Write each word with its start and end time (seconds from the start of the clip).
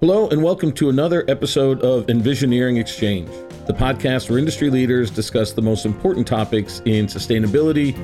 Hello, 0.00 0.28
and 0.28 0.42
welcome 0.42 0.72
to 0.72 0.88
another 0.90 1.24
episode 1.28 1.80
of 1.80 2.06
Envisioneering 2.08 2.80
Exchange, 2.80 3.28
the 3.66 3.72
podcast 3.72 4.28
where 4.28 4.40
industry 4.40 4.68
leaders 4.68 5.08
discuss 5.08 5.52
the 5.52 5.62
most 5.62 5.86
important 5.86 6.26
topics 6.26 6.82
in 6.84 7.06
sustainability, 7.06 7.96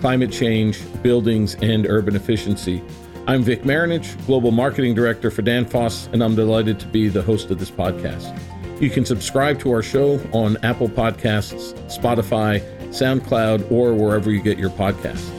climate 0.00 0.30
change, 0.30 0.78
buildings, 1.02 1.56
and 1.62 1.86
urban 1.86 2.14
efficiency. 2.14 2.84
I'm 3.26 3.42
Vic 3.42 3.62
Marinich, 3.62 4.14
Global 4.26 4.50
Marketing 4.50 4.94
Director 4.94 5.30
for 5.30 5.42
Danfoss, 5.42 6.12
and 6.12 6.22
I'm 6.22 6.36
delighted 6.36 6.78
to 6.80 6.86
be 6.86 7.08
the 7.08 7.22
host 7.22 7.50
of 7.50 7.58
this 7.58 7.70
podcast. 7.70 8.38
You 8.80 8.90
can 8.90 9.06
subscribe 9.06 9.58
to 9.60 9.72
our 9.72 9.82
show 9.82 10.20
on 10.32 10.58
Apple 10.62 10.88
Podcasts, 10.88 11.72
Spotify, 11.86 12.60
SoundCloud, 12.90 13.72
or 13.72 13.94
wherever 13.94 14.30
you 14.30 14.42
get 14.42 14.58
your 14.58 14.70
podcasts. 14.70 15.34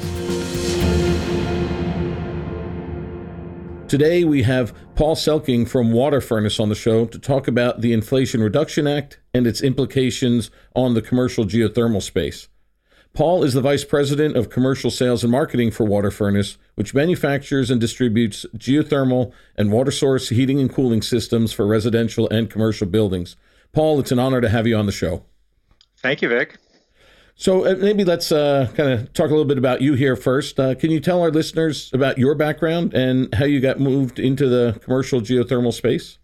Today, 3.88 4.24
we 4.24 4.44
have 4.44 4.72
Paul 5.00 5.16
Selking 5.16 5.66
from 5.66 5.94
Water 5.94 6.20
Furnace 6.20 6.60
on 6.60 6.68
the 6.68 6.76
show 6.76 7.06
to 7.06 7.18
talk 7.18 7.48
about 7.48 7.80
the 7.80 7.94
Inflation 7.94 8.44
Reduction 8.44 8.86
Act 8.86 9.18
and 9.34 9.48
its 9.48 9.62
implications 9.62 10.52
on 10.76 10.94
the 10.94 11.02
commercial 11.02 11.46
geothermal 11.46 12.02
space. 12.02 12.50
Paul 13.14 13.46
is 13.46 13.54
the 13.54 13.62
Vice 13.62 13.86
President 13.86 14.36
of 14.36 14.50
Commercial 14.50 14.92
Sales 14.92 15.24
and 15.24 15.32
Marketing 15.32 15.72
for 15.72 15.86
Water 15.86 16.12
Furnace, 16.12 16.58
which 16.76 16.94
manufactures 16.94 17.72
and 17.72 17.80
distributes 17.80 18.46
geothermal 18.58 19.32
and 19.56 19.72
water 19.72 19.90
source 19.90 20.28
heating 20.28 20.60
and 20.60 20.70
cooling 20.70 21.02
systems 21.02 21.54
for 21.54 21.66
residential 21.66 22.28
and 22.28 22.50
commercial 22.50 22.86
buildings. 22.86 23.38
Paul, 23.72 24.02
it's 24.02 24.12
an 24.12 24.20
honor 24.20 24.42
to 24.42 24.50
have 24.50 24.68
you 24.68 24.76
on 24.76 24.86
the 24.86 24.92
show. 24.92 25.24
Thank 25.96 26.22
you, 26.22 26.28
Vic. 26.28 26.58
So 27.40 27.66
uh, 27.66 27.76
maybe 27.80 28.04
let's 28.04 28.34
uh, 28.34 28.70
kind 28.76 28.92
of 28.92 29.14
talk 29.14 29.28
a 29.28 29.30
little 29.30 29.46
bit 29.46 29.58
about 29.58 29.82
you 29.82 29.94
here 29.94 30.18
first. 30.18 30.60
Uh, 30.60 30.76
can 30.76 30.92
you 30.92 31.00
tell 31.00 31.22
our 31.22 31.32
listeners 31.32 31.90
about 31.94 32.18
your 32.18 32.36
background 32.36 32.94
and 32.94 33.34
how 33.34 33.46
you 33.46 33.62
got 33.62 33.80
moved 33.80 34.20
into 34.20 34.50
the 34.50 34.78
commercial 34.84 35.22
geothermal 35.22 35.72
space? 35.72 36.20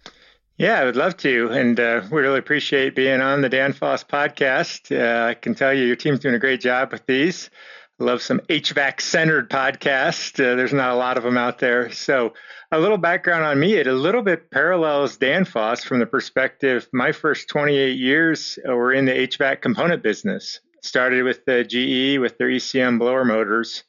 Yeah, 0.58 0.78
I 0.78 0.84
would 0.84 0.98
love 0.98 1.16
to. 1.18 1.48
And 1.52 1.80
uh, 1.80 2.02
we 2.12 2.22
really 2.22 2.40
appreciate 2.40 2.96
being 2.96 3.22
on 3.22 3.42
the 3.42 3.50
Danfoss 3.50 4.06
podcast. 4.06 4.92
Uh, 4.92 5.28
I 5.28 5.36
can 5.36 5.56
tell 5.56 5.74
you 5.74 5.86
your 5.86 5.96
team's 5.96 6.20
doing 6.20 6.36
a 6.36 6.40
great 6.40 6.60
job 6.60 6.92
with 6.92 7.06
these. 7.06 7.50
I 7.98 8.04
love 8.04 8.22
some 8.22 8.42
HVAC 8.50 9.00
centered 9.00 9.50
podcast. 9.50 10.34
Uh, 10.34 10.58
there's 10.58 10.74
not 10.74 10.92
a 10.92 10.96
lot 10.96 11.16
of 11.16 11.24
them 11.24 11.38
out 11.38 11.60
there. 11.60 11.94
So, 11.94 12.34
a 12.74 12.80
little 12.80 12.98
background 12.98 13.46
on 13.46 13.58
me 13.58 13.76
it 13.76 13.88
a 13.88 13.94
little 13.94 14.22
bit 14.22 14.52
parallels 14.52 15.18
Danfoss 15.18 15.86
from 15.86 16.00
the 16.00 16.06
perspective 16.06 16.90
my 16.92 17.14
first 17.14 17.48
28 17.48 17.98
years 17.98 18.60
were 18.66 18.92
in 18.92 19.06
the 19.06 19.14
HVAC 19.14 19.62
component 19.62 20.04
business 20.04 20.60
started 20.86 21.24
with 21.24 21.46
the 21.46 21.64
GE 21.64 22.20
with 22.20 22.38
their 22.38 22.50
ECM 22.50 23.00
blower 23.00 23.26
motors. 23.26 23.84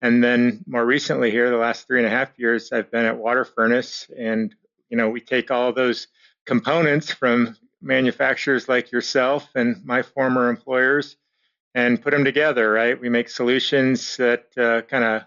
And 0.00 0.22
then 0.22 0.64
more 0.66 0.84
recently 0.84 1.30
here, 1.30 1.50
the 1.50 1.56
last 1.56 1.86
three 1.86 1.98
and 1.98 2.06
a 2.06 2.10
half 2.10 2.38
years, 2.38 2.72
I've 2.72 2.90
been 2.90 3.04
at 3.04 3.18
Water 3.18 3.44
Furnace. 3.44 4.08
And, 4.16 4.54
you 4.88 4.96
know, 4.96 5.08
we 5.08 5.20
take 5.20 5.50
all 5.50 5.72
those 5.72 6.08
components 6.46 7.12
from 7.12 7.56
manufacturers 7.82 8.68
like 8.68 8.90
yourself 8.90 9.48
and 9.54 9.84
my 9.84 10.02
former 10.02 10.48
employers 10.48 11.16
and 11.74 12.00
put 12.00 12.12
them 12.12 12.24
together, 12.24 12.72
right? 12.72 13.00
We 13.00 13.08
make 13.08 13.28
solutions 13.28 14.16
that 14.16 14.46
uh, 14.56 14.82
kind 14.82 15.04
of, 15.04 15.22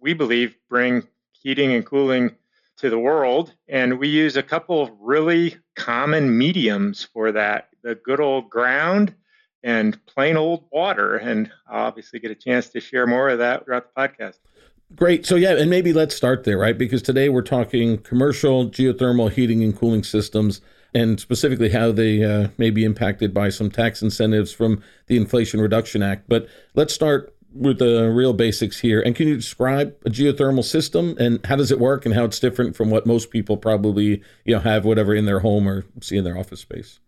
we 0.00 0.14
believe, 0.14 0.56
bring 0.68 1.06
heating 1.32 1.72
and 1.72 1.86
cooling 1.86 2.34
to 2.78 2.90
the 2.90 2.98
world. 2.98 3.54
And 3.68 3.98
we 3.98 4.08
use 4.08 4.36
a 4.36 4.42
couple 4.42 4.82
of 4.82 4.90
really 5.00 5.56
common 5.74 6.36
mediums 6.36 7.04
for 7.04 7.32
that 7.32 7.68
the 7.82 7.94
good 7.94 8.20
old 8.20 8.50
ground 8.50 9.14
and 9.66 9.98
plain 10.06 10.36
old 10.36 10.64
water. 10.70 11.16
And 11.16 11.50
I'll 11.68 11.86
obviously 11.86 12.20
get 12.20 12.30
a 12.30 12.36
chance 12.36 12.68
to 12.68 12.80
share 12.80 13.06
more 13.06 13.28
of 13.28 13.38
that 13.38 13.64
throughout 13.64 13.92
the 13.92 14.00
podcast. 14.00 14.38
Great. 14.94 15.26
So, 15.26 15.34
yeah, 15.34 15.56
and 15.56 15.68
maybe 15.68 15.92
let's 15.92 16.14
start 16.14 16.44
there, 16.44 16.56
right? 16.56 16.78
Because 16.78 17.02
today 17.02 17.28
we're 17.28 17.42
talking 17.42 17.98
commercial 17.98 18.70
geothermal 18.70 19.32
heating 19.32 19.64
and 19.64 19.76
cooling 19.76 20.04
systems 20.04 20.60
and 20.94 21.18
specifically 21.18 21.70
how 21.70 21.90
they 21.90 22.22
uh, 22.22 22.48
may 22.56 22.70
be 22.70 22.84
impacted 22.84 23.34
by 23.34 23.48
some 23.48 23.68
tax 23.68 24.00
incentives 24.00 24.52
from 24.52 24.80
the 25.08 25.16
Inflation 25.16 25.60
Reduction 25.60 26.00
Act. 26.00 26.28
But 26.28 26.46
let's 26.76 26.94
start 26.94 27.34
with 27.52 27.80
the 27.80 28.08
real 28.08 28.34
basics 28.34 28.78
here. 28.78 29.00
And 29.00 29.16
can 29.16 29.26
you 29.26 29.34
describe 29.34 29.96
a 30.06 30.10
geothermal 30.10 30.62
system 30.62 31.16
and 31.18 31.44
how 31.44 31.56
does 31.56 31.72
it 31.72 31.80
work 31.80 32.06
and 32.06 32.14
how 32.14 32.24
it's 32.24 32.38
different 32.38 32.76
from 32.76 32.90
what 32.90 33.04
most 33.04 33.30
people 33.30 33.56
probably 33.56 34.22
you 34.44 34.54
know 34.54 34.60
have 34.60 34.84
whatever 34.84 35.12
in 35.14 35.24
their 35.24 35.40
home 35.40 35.66
or 35.68 35.84
see 36.00 36.16
in 36.16 36.22
their 36.22 36.38
office 36.38 36.60
space? 36.60 37.00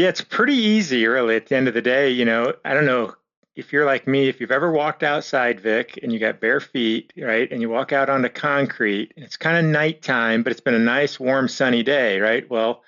Yeah, 0.00 0.08
it's 0.08 0.22
pretty 0.22 0.54
easy, 0.54 1.06
really. 1.06 1.36
At 1.36 1.48
the 1.48 1.56
end 1.56 1.68
of 1.68 1.74
the 1.74 1.82
day, 1.82 2.08
you 2.08 2.24
know, 2.24 2.54
I 2.64 2.72
don't 2.72 2.86
know 2.86 3.14
if 3.54 3.70
you're 3.70 3.84
like 3.84 4.08
me, 4.08 4.30
if 4.30 4.40
you've 4.40 4.50
ever 4.50 4.72
walked 4.72 5.02
outside, 5.02 5.60
Vic, 5.60 6.00
and 6.02 6.10
you 6.10 6.18
got 6.18 6.40
bare 6.40 6.58
feet, 6.58 7.12
right, 7.18 7.52
and 7.52 7.60
you 7.60 7.68
walk 7.68 7.92
out 7.92 8.08
onto 8.08 8.30
concrete, 8.30 9.12
and 9.14 9.26
it's 9.26 9.36
kind 9.36 9.58
of 9.58 9.70
nighttime, 9.70 10.42
but 10.42 10.52
it's 10.52 10.60
been 10.62 10.72
a 10.72 10.78
nice, 10.78 11.20
warm, 11.20 11.48
sunny 11.48 11.82
day, 11.82 12.18
right? 12.18 12.48
Well, 12.48 12.82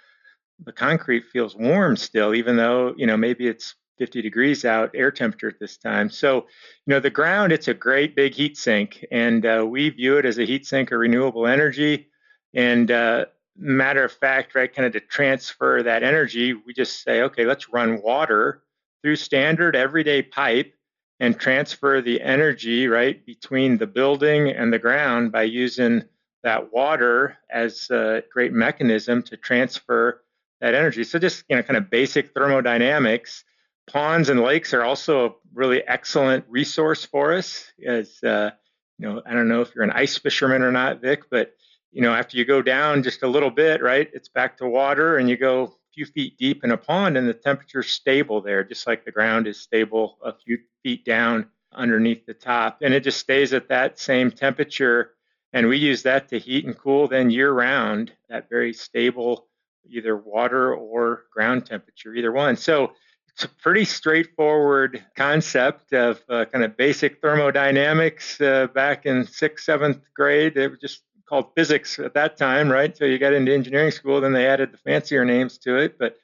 the 0.65 0.73
concrete 0.73 1.25
feels 1.31 1.55
warm 1.55 1.99
still, 1.99 2.34
even 2.34 2.56
though, 2.56 2.95
you 2.97 3.06
know, 3.06 3.19
maybe 3.19 3.47
it's 3.47 3.75
50 3.99 4.23
degrees 4.23 4.65
out 4.65 4.93
air 4.94 5.11
temperature 5.11 5.49
at 5.49 5.61
this 5.61 5.77
time. 5.77 6.09
So, 6.09 6.37
you 6.37 6.94
know, 6.94 7.00
the 7.00 7.11
ground, 7.11 7.53
it's 7.53 7.69
a 7.69 7.75
great 7.75 8.17
big 8.17 8.33
heat 8.33 8.56
sink, 8.56 9.05
and 9.12 9.44
uh, 9.44 9.67
we 9.69 9.91
view 9.91 10.17
it 10.17 10.25
as 10.25 10.39
a 10.39 10.47
heat 10.47 10.65
sink 10.65 10.91
of 10.93 10.99
renewable 10.99 11.47
energy. 11.47 12.09
And 12.55 12.91
uh, 12.91 13.27
matter 13.56 14.04
of 14.04 14.12
fact, 14.12 14.54
right, 14.54 14.74
kind 14.74 14.86
of 14.86 14.92
to 14.92 15.00
transfer 15.00 15.82
that 15.82 16.02
energy, 16.02 16.54
we 16.54 16.72
just 16.72 17.02
say, 17.02 17.22
okay, 17.22 17.44
let's 17.44 17.68
run 17.68 18.02
water 18.02 18.62
through 19.02 19.16
standard 19.16 19.76
everyday 19.76 20.22
pipe 20.22 20.74
and 21.20 21.38
transfer 21.38 22.00
the 22.00 22.20
energy, 22.20 22.88
right, 22.88 23.24
between 23.24 23.78
the 23.78 23.86
building 23.86 24.48
and 24.48 24.72
the 24.72 24.78
ground 24.78 25.30
by 25.32 25.42
using 25.42 26.02
that 26.42 26.72
water 26.72 27.38
as 27.50 27.88
a 27.90 28.22
great 28.32 28.52
mechanism 28.52 29.22
to 29.22 29.36
transfer 29.36 30.22
that 30.60 30.74
energy. 30.74 31.04
So 31.04 31.19
just, 31.19 31.44
you 31.48 31.56
know, 31.56 31.62
kind 31.62 31.76
of 31.76 31.90
basic 31.90 32.32
thermodynamics. 32.34 33.44
Ponds 33.88 34.28
and 34.28 34.40
lakes 34.40 34.74
are 34.74 34.82
also 34.82 35.26
a 35.26 35.30
really 35.54 35.82
excellent 35.86 36.44
resource 36.48 37.04
for 37.04 37.32
us 37.32 37.70
as, 37.84 38.22
uh, 38.22 38.50
you 38.98 39.08
know, 39.08 39.22
I 39.26 39.34
don't 39.34 39.48
know 39.48 39.60
if 39.60 39.74
you're 39.74 39.84
an 39.84 39.90
ice 39.90 40.19
fisherman 40.19 40.62
or 40.62 40.72
not, 40.72 41.00
Vic, 41.00 41.24
but 41.30 41.54
you 41.92 42.00
know, 42.00 42.14
after 42.14 42.36
you 42.36 42.44
go 42.44 42.62
down 42.62 43.03
just 43.03 43.22
a 43.22 43.28
little 43.28 43.50
bit, 43.50 43.82
right, 43.82 44.10
it's 44.12 44.28
back 44.28 44.56
to 44.56 44.66
water 44.66 45.19
and 45.19 45.28
you 45.28 45.36
go 45.36 45.64
a 45.64 45.70
few 45.92 46.06
feet 46.06 46.38
deep 46.38 46.64
in 46.64 46.70
a 46.70 46.76
pond 46.76 47.16
and 47.16 47.28
the 47.28 47.34
temperature's 47.34 47.91
stable 47.91 48.41
there, 48.41 48.64
just 48.64 48.86
like 48.86 49.04
the 49.04 49.12
ground 49.12 49.47
is 49.47 49.60
stable 49.60 50.16
a 50.25 50.32
few 50.32 50.58
feet 50.82 51.04
down 51.04 51.47
underneath 51.72 52.25
the 52.26 52.34
top. 52.34 52.78
And 52.81 52.94
it 52.94 53.04
just 53.04 53.20
stays 53.20 53.52
at 53.52 53.69
that 53.69 53.98
same 53.98 54.31
temperature. 54.31 55.12
And 55.52 55.69
we 55.69 55.76
use 55.76 56.02
that 56.04 56.28
to 56.28 56.38
heat 56.38 56.64
and 56.64 56.76
cool 56.76 57.08
then 57.08 57.31
year 57.31 57.52
round, 57.52 58.12
that 58.31 58.48
very 58.48 58.72
stable 58.72 59.48
either 59.91 60.16
water 60.16 60.75
or 60.75 61.25
ground 61.32 61.66
temperature, 61.66 62.14
either 62.14 62.32
one. 62.32 62.56
So 62.56 62.92
it's 63.28 63.44
a 63.44 63.48
pretty 63.48 63.84
straightforward 63.84 65.02
concept 65.16 65.92
of 65.92 66.22
uh, 66.28 66.44
kind 66.47 66.64
of 66.64 66.76
basic 66.76 67.20
thermodynamics 67.20 68.41
uh, 68.41 68.69
back 68.69 69.06
in 69.06 69.26
sixth, 69.26 69.64
seventh 69.64 70.00
grade. 70.14 70.56
It 70.56 70.70
was 70.70 70.81
just 70.81 71.02
called 71.28 71.47
physics 71.55 71.99
at 71.99 72.15
that 72.15 72.37
time, 72.37 72.71
right? 72.71 72.97
So 72.97 73.05
you 73.05 73.19
got 73.19 73.33
into 73.33 73.53
engineering 73.53 73.91
school, 73.91 74.21
then 74.21 74.33
they 74.33 74.47
added 74.47 74.72
the 74.72 74.78
fancier 74.78 75.25
names 75.25 75.59
to 75.59 75.77
it. 75.77 75.99
But 75.99 76.16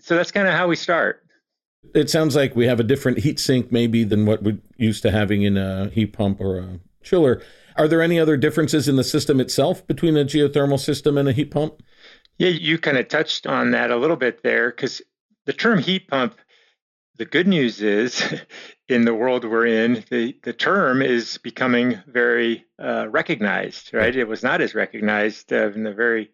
so 0.00 0.16
that's 0.16 0.32
kind 0.32 0.48
of 0.48 0.54
how 0.54 0.68
we 0.68 0.76
start. 0.76 1.24
It 1.94 2.10
sounds 2.10 2.36
like 2.36 2.54
we 2.54 2.66
have 2.66 2.80
a 2.80 2.84
different 2.84 3.18
heat 3.18 3.40
sink 3.40 3.72
maybe 3.72 4.04
than 4.04 4.26
what 4.26 4.42
we're 4.42 4.58
used 4.76 5.02
to 5.02 5.10
having 5.10 5.42
in 5.42 5.56
a 5.56 5.88
heat 5.88 6.12
pump 6.12 6.40
or 6.40 6.58
a 6.58 6.80
chiller. 7.02 7.42
Are 7.76 7.88
there 7.88 8.02
any 8.02 8.18
other 8.18 8.36
differences 8.36 8.88
in 8.88 8.96
the 8.96 9.04
system 9.04 9.40
itself 9.40 9.86
between 9.86 10.16
a 10.16 10.24
geothermal 10.24 10.78
system 10.78 11.16
and 11.16 11.28
a 11.28 11.32
heat 11.32 11.50
pump? 11.50 11.82
Yeah, 12.38 12.48
you 12.48 12.78
kind 12.78 12.98
of 12.98 13.08
touched 13.08 13.46
on 13.46 13.70
that 13.70 13.90
a 13.90 13.96
little 13.96 14.16
bit 14.16 14.42
there 14.42 14.70
because 14.70 15.00
the 15.46 15.52
term 15.52 15.78
heat 15.78 16.08
pump 16.08 16.36
the 17.20 17.26
good 17.26 17.46
news 17.46 17.82
is, 17.82 18.24
in 18.88 19.04
the 19.04 19.14
world 19.14 19.44
we're 19.44 19.66
in, 19.66 20.02
the, 20.08 20.34
the 20.42 20.54
term 20.54 21.02
is 21.02 21.36
becoming 21.36 22.00
very 22.06 22.64
uh, 22.82 23.08
recognized, 23.10 23.92
right? 23.92 24.16
It 24.16 24.26
was 24.26 24.42
not 24.42 24.62
as 24.62 24.74
recognized 24.74 25.52
uh, 25.52 25.70
in 25.72 25.82
the 25.84 25.92
very 25.92 26.30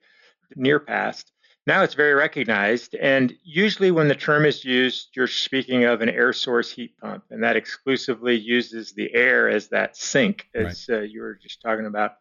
near 0.55 0.79
past. 0.79 1.33
Now 1.67 1.83
it's 1.83 1.95
very 1.95 2.15
recognized. 2.15 2.95
And 2.95 3.35
usually, 3.43 3.91
when 3.91 4.07
the 4.07 4.15
term 4.15 4.47
is 4.47 4.65
used, 4.65 5.09
you're 5.17 5.27
speaking 5.27 5.83
of 5.87 6.03
an 6.03 6.09
air 6.09 6.33
source 6.33 6.71
heat 6.71 6.97
pump, 6.99 7.25
and 7.31 7.43
that 7.43 7.57
exclusively 7.57 8.37
uses 8.37 8.93
the 8.93 9.13
air 9.13 9.49
as 9.49 9.67
that 9.71 9.97
sink, 9.97 10.49
as 10.55 10.87
right. 10.89 10.99
uh, 10.99 11.03
you 11.03 11.21
were 11.21 11.35
just 11.35 11.61
talking 11.61 11.87
about. 11.87 12.13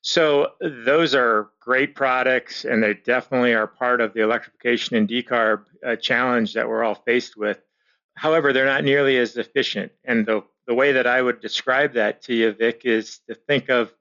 So, 0.00 0.52
those 0.62 1.14
are 1.14 1.50
great 1.60 1.94
products, 1.94 2.64
and 2.64 2.82
they 2.82 2.94
definitely 2.94 3.52
are 3.52 3.66
part 3.66 4.00
of 4.00 4.14
the 4.14 4.22
electrification 4.22 4.96
and 4.96 5.06
decarb 5.06 5.64
uh, 5.86 5.96
challenge 5.96 6.54
that 6.54 6.66
we're 6.66 6.82
all 6.82 6.94
faced 6.94 7.36
with. 7.36 7.58
However, 8.16 8.52
they're 8.52 8.66
not 8.66 8.84
nearly 8.84 9.18
as 9.18 9.36
efficient. 9.36 9.92
And 10.04 10.26
the, 10.26 10.42
the 10.66 10.74
way 10.74 10.92
that 10.92 11.06
I 11.06 11.20
would 11.22 11.40
describe 11.40 11.94
that 11.94 12.22
to 12.22 12.34
you, 12.34 12.52
Vic, 12.52 12.82
is 12.84 13.20
to 13.28 13.34
think 13.34 13.68
of 13.68 13.92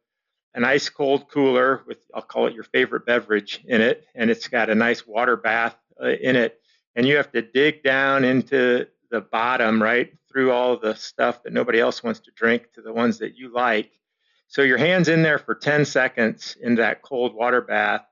an 0.53 0.63
ice 0.63 0.89
cold 0.89 1.29
cooler 1.29 1.83
with, 1.85 1.97
I'll 2.13 2.21
call 2.21 2.47
it 2.47 2.53
your 2.53 2.63
favorite 2.63 3.05
beverage 3.05 3.61
in 3.65 3.81
it, 3.81 4.05
and 4.15 4.29
it's 4.29 4.47
got 4.47 4.69
a 4.69 4.75
nice 4.75 5.05
water 5.05 5.35
bath 5.35 5.75
uh, 6.01 6.07
in 6.07 6.35
it. 6.35 6.59
And 6.95 7.05
you 7.05 7.17
have 7.17 7.31
to 7.33 7.41
dig 7.41 7.83
down 7.83 8.23
into 8.23 8.87
the 9.11 9.21
bottom, 9.21 9.83
right, 9.83 10.13
through 10.31 10.51
all 10.51 10.77
the 10.77 10.95
stuff 10.95 11.43
that 11.43 11.53
nobody 11.53 11.79
else 11.79 12.01
wants 12.01 12.21
to 12.21 12.31
drink 12.31 12.71
to 12.73 12.81
the 12.81 12.93
ones 12.93 13.19
that 13.19 13.35
you 13.35 13.53
like. 13.53 13.91
So 14.47 14.61
your 14.61 14.77
hand's 14.77 15.09
in 15.09 15.23
there 15.23 15.39
for 15.39 15.55
10 15.55 15.83
seconds 15.85 16.55
in 16.61 16.75
that 16.75 17.01
cold 17.01 17.35
water 17.35 17.61
bath 17.61 18.05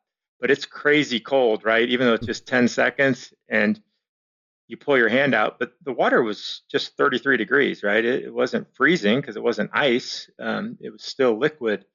but 0.43 0.51
it's 0.51 0.65
crazy 0.65 1.21
cold, 1.21 1.63
right? 1.63 1.87
Even 1.87 2.05
though 2.05 2.15
it's 2.15 2.25
just 2.25 2.45
10 2.45 2.67
seconds 2.67 3.33
and 3.47 3.81
you 4.73 4.77
pull 4.77 4.97
your 4.97 5.07
hand 5.07 5.35
out, 5.35 5.59
but 5.59 5.73
the 5.83 5.93
water 5.93 6.23
was 6.23 6.63
just 6.67 6.97
33 6.97 7.37
degrees, 7.37 7.83
right? 7.83 8.03
It, 8.03 8.23
it 8.23 8.33
wasn't 8.33 8.75
freezing 8.75 9.21
because 9.21 9.35
it 9.35 9.43
wasn't 9.43 9.69
ice. 9.71 10.27
Um, 10.39 10.79
it 10.81 10.89
was 10.89 11.03
still 11.03 11.37
liquid. 11.37 11.85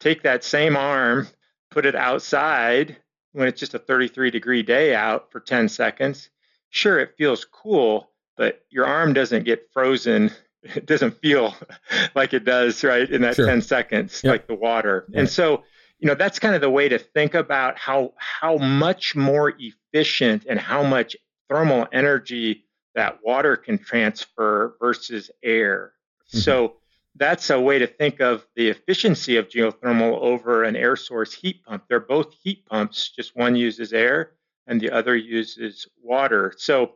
Take 0.00 0.22
that 0.22 0.42
same 0.42 0.74
arm, 0.74 1.28
put 1.70 1.84
it 1.84 1.94
outside 1.94 2.96
when 3.32 3.46
it's 3.46 3.60
just 3.60 3.74
a 3.74 3.78
33 3.78 4.30
degree 4.30 4.62
day 4.62 4.94
out 4.94 5.30
for 5.30 5.38
10 5.38 5.68
seconds. 5.68 6.30
Sure, 6.70 6.98
it 6.98 7.12
feels 7.18 7.44
cool, 7.44 8.10
but 8.38 8.64
your 8.70 8.86
arm 8.86 9.12
doesn't 9.12 9.44
get 9.44 9.68
frozen. 9.72 10.32
It 10.64 10.86
doesn't 10.86 11.20
feel 11.20 11.56
like 12.14 12.32
it 12.34 12.44
does, 12.44 12.84
right, 12.84 13.10
in 13.10 13.22
that 13.22 13.34
sure. 13.34 13.46
10 13.46 13.62
seconds, 13.62 14.20
yep. 14.22 14.30
like 14.30 14.46
the 14.46 14.54
water. 14.54 15.06
Right. 15.08 15.18
And 15.18 15.28
so, 15.28 15.64
you 15.98 16.06
know, 16.06 16.14
that's 16.14 16.38
kind 16.38 16.54
of 16.54 16.60
the 16.60 16.70
way 16.70 16.88
to 16.88 17.00
think 17.00 17.34
about 17.34 17.76
how 17.76 18.14
how 18.16 18.58
much 18.58 19.16
more 19.16 19.52
efficient 19.58 20.46
and 20.48 20.60
how 20.60 20.84
much 20.84 21.16
thermal 21.52 21.86
energy 21.92 22.64
that 22.94 23.18
water 23.24 23.56
can 23.56 23.78
transfer 23.78 24.74
versus 24.80 25.30
air. 25.42 25.92
Mm-hmm. 26.28 26.38
So 26.38 26.76
that's 27.16 27.50
a 27.50 27.60
way 27.60 27.78
to 27.78 27.86
think 27.86 28.20
of 28.20 28.46
the 28.56 28.68
efficiency 28.68 29.36
of 29.36 29.48
geothermal 29.48 30.18
over 30.20 30.64
an 30.64 30.76
air 30.76 30.96
source 30.96 31.34
heat 31.34 31.64
pump. 31.64 31.84
They're 31.88 32.00
both 32.00 32.34
heat 32.42 32.64
pumps, 32.66 33.10
just 33.10 33.36
one 33.36 33.54
uses 33.54 33.92
air 33.92 34.32
and 34.66 34.80
the 34.80 34.90
other 34.90 35.16
uses 35.16 35.86
water. 36.02 36.54
So, 36.56 36.92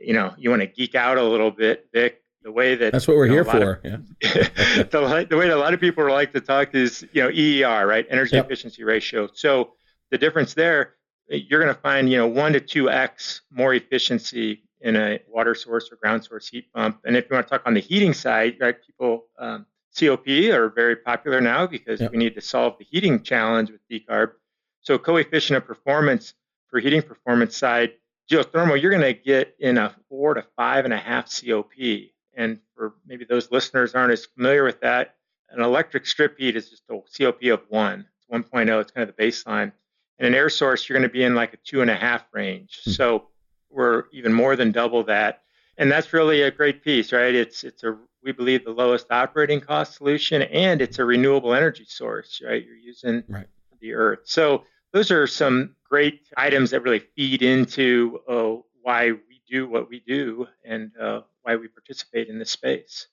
you 0.00 0.14
know, 0.14 0.34
you 0.38 0.50
want 0.50 0.62
to 0.62 0.68
geek 0.68 0.94
out 0.94 1.18
a 1.18 1.22
little 1.22 1.50
bit, 1.50 1.88
Vic. 1.92 2.22
The 2.42 2.52
way 2.52 2.76
that 2.76 2.92
that's 2.92 3.08
what 3.08 3.16
we're 3.16 3.26
you 3.26 3.42
know, 3.42 3.42
here 3.42 3.44
for. 3.44 3.72
Of, 3.72 3.84
yeah. 4.22 4.82
the, 4.84 5.26
the 5.28 5.36
way 5.36 5.48
that 5.48 5.56
a 5.56 5.58
lot 5.58 5.74
of 5.74 5.80
people 5.80 6.08
like 6.08 6.32
to 6.32 6.40
talk 6.40 6.76
is, 6.76 7.04
you 7.12 7.22
know, 7.22 7.28
EER, 7.28 7.86
right? 7.86 8.06
Energy 8.08 8.36
yep. 8.36 8.44
efficiency 8.44 8.84
ratio. 8.84 9.28
So 9.32 9.72
the 10.12 10.18
difference 10.18 10.54
there 10.54 10.95
you're 11.28 11.62
going 11.62 11.74
to 11.74 11.80
find 11.80 12.10
you 12.10 12.16
know 12.16 12.26
one 12.26 12.52
to 12.52 12.60
two 12.60 12.90
x 12.90 13.42
more 13.50 13.74
efficiency 13.74 14.62
in 14.80 14.96
a 14.96 15.18
water 15.28 15.54
source 15.54 15.90
or 15.90 15.96
ground 15.96 16.24
source 16.24 16.48
heat 16.48 16.72
pump. 16.72 17.00
And 17.04 17.16
if 17.16 17.28
you 17.28 17.34
want 17.34 17.46
to 17.46 17.50
talk 17.50 17.62
on 17.66 17.74
the 17.74 17.80
heating 17.80 18.12
side, 18.12 18.56
right, 18.60 18.76
people 18.84 19.26
um, 19.38 19.66
COP 19.98 20.28
are 20.28 20.68
very 20.68 20.96
popular 20.96 21.40
now 21.40 21.66
because 21.66 22.00
yep. 22.00 22.12
we 22.12 22.18
need 22.18 22.34
to 22.34 22.40
solve 22.40 22.76
the 22.78 22.84
heating 22.84 23.22
challenge 23.22 23.70
with 23.70 23.80
decarb. 23.90 24.32
So 24.82 24.98
coefficient 24.98 25.56
of 25.56 25.66
performance 25.66 26.34
for 26.68 26.78
heating 26.78 27.02
performance 27.02 27.56
side, 27.56 27.92
geothermal, 28.30 28.80
you're 28.80 28.90
going 28.90 29.02
to 29.02 29.14
get 29.14 29.56
in 29.58 29.78
a 29.78 29.94
four 30.08 30.34
to 30.34 30.44
five 30.56 30.84
and 30.84 30.92
a 30.92 30.98
half 30.98 31.32
COP. 31.40 31.72
And 32.34 32.58
for 32.76 32.94
maybe 33.06 33.24
those 33.24 33.50
listeners 33.50 33.94
aren't 33.94 34.12
as 34.12 34.26
familiar 34.26 34.64
with 34.64 34.80
that, 34.80 35.14
an 35.50 35.62
electric 35.62 36.06
strip 36.06 36.38
heat 36.38 36.56
is 36.56 36.68
just 36.68 36.82
a 36.90 37.00
COP 37.16 37.42
of 37.44 37.62
one. 37.68 38.06
It's 38.18 38.50
1.0. 38.50 38.80
It's 38.80 38.90
kind 38.90 39.08
of 39.08 39.16
the 39.16 39.22
baseline. 39.22 39.72
In 40.18 40.26
an 40.26 40.34
air 40.34 40.48
source, 40.48 40.88
you're 40.88 40.98
going 40.98 41.08
to 41.08 41.12
be 41.12 41.24
in 41.24 41.34
like 41.34 41.54
a 41.54 41.58
two 41.58 41.82
and 41.82 41.90
a 41.90 41.96
half 41.96 42.24
range. 42.32 42.80
Mm-hmm. 42.80 42.92
So 42.92 43.28
we're 43.70 44.04
even 44.12 44.32
more 44.32 44.56
than 44.56 44.72
double 44.72 45.04
that. 45.04 45.42
And 45.78 45.92
that's 45.92 46.12
really 46.12 46.42
a 46.42 46.50
great 46.50 46.82
piece, 46.82 47.12
right? 47.12 47.34
It's 47.34 47.62
it's 47.64 47.84
a 47.84 47.98
we 48.22 48.32
believe 48.32 48.64
the 48.64 48.70
lowest 48.70 49.06
operating 49.10 49.60
cost 49.60 49.94
solution 49.94 50.42
and 50.42 50.82
it's 50.82 50.98
a 50.98 51.04
renewable 51.04 51.54
energy 51.54 51.84
source, 51.86 52.42
right? 52.44 52.64
You're 52.64 52.74
using 52.76 53.22
right. 53.28 53.46
the 53.80 53.94
earth. 53.94 54.20
So 54.24 54.64
those 54.92 55.10
are 55.10 55.26
some 55.26 55.76
great 55.88 56.26
items 56.36 56.70
that 56.70 56.80
really 56.80 57.04
feed 57.14 57.42
into 57.42 58.20
uh, 58.28 58.62
why 58.82 59.12
we 59.12 59.42
do 59.48 59.68
what 59.68 59.88
we 59.88 60.00
do 60.00 60.48
and 60.64 60.90
uh, 61.00 61.20
why 61.42 61.56
we 61.56 61.68
participate 61.68 62.28
in 62.28 62.38
this 62.38 62.50
space. 62.50 63.06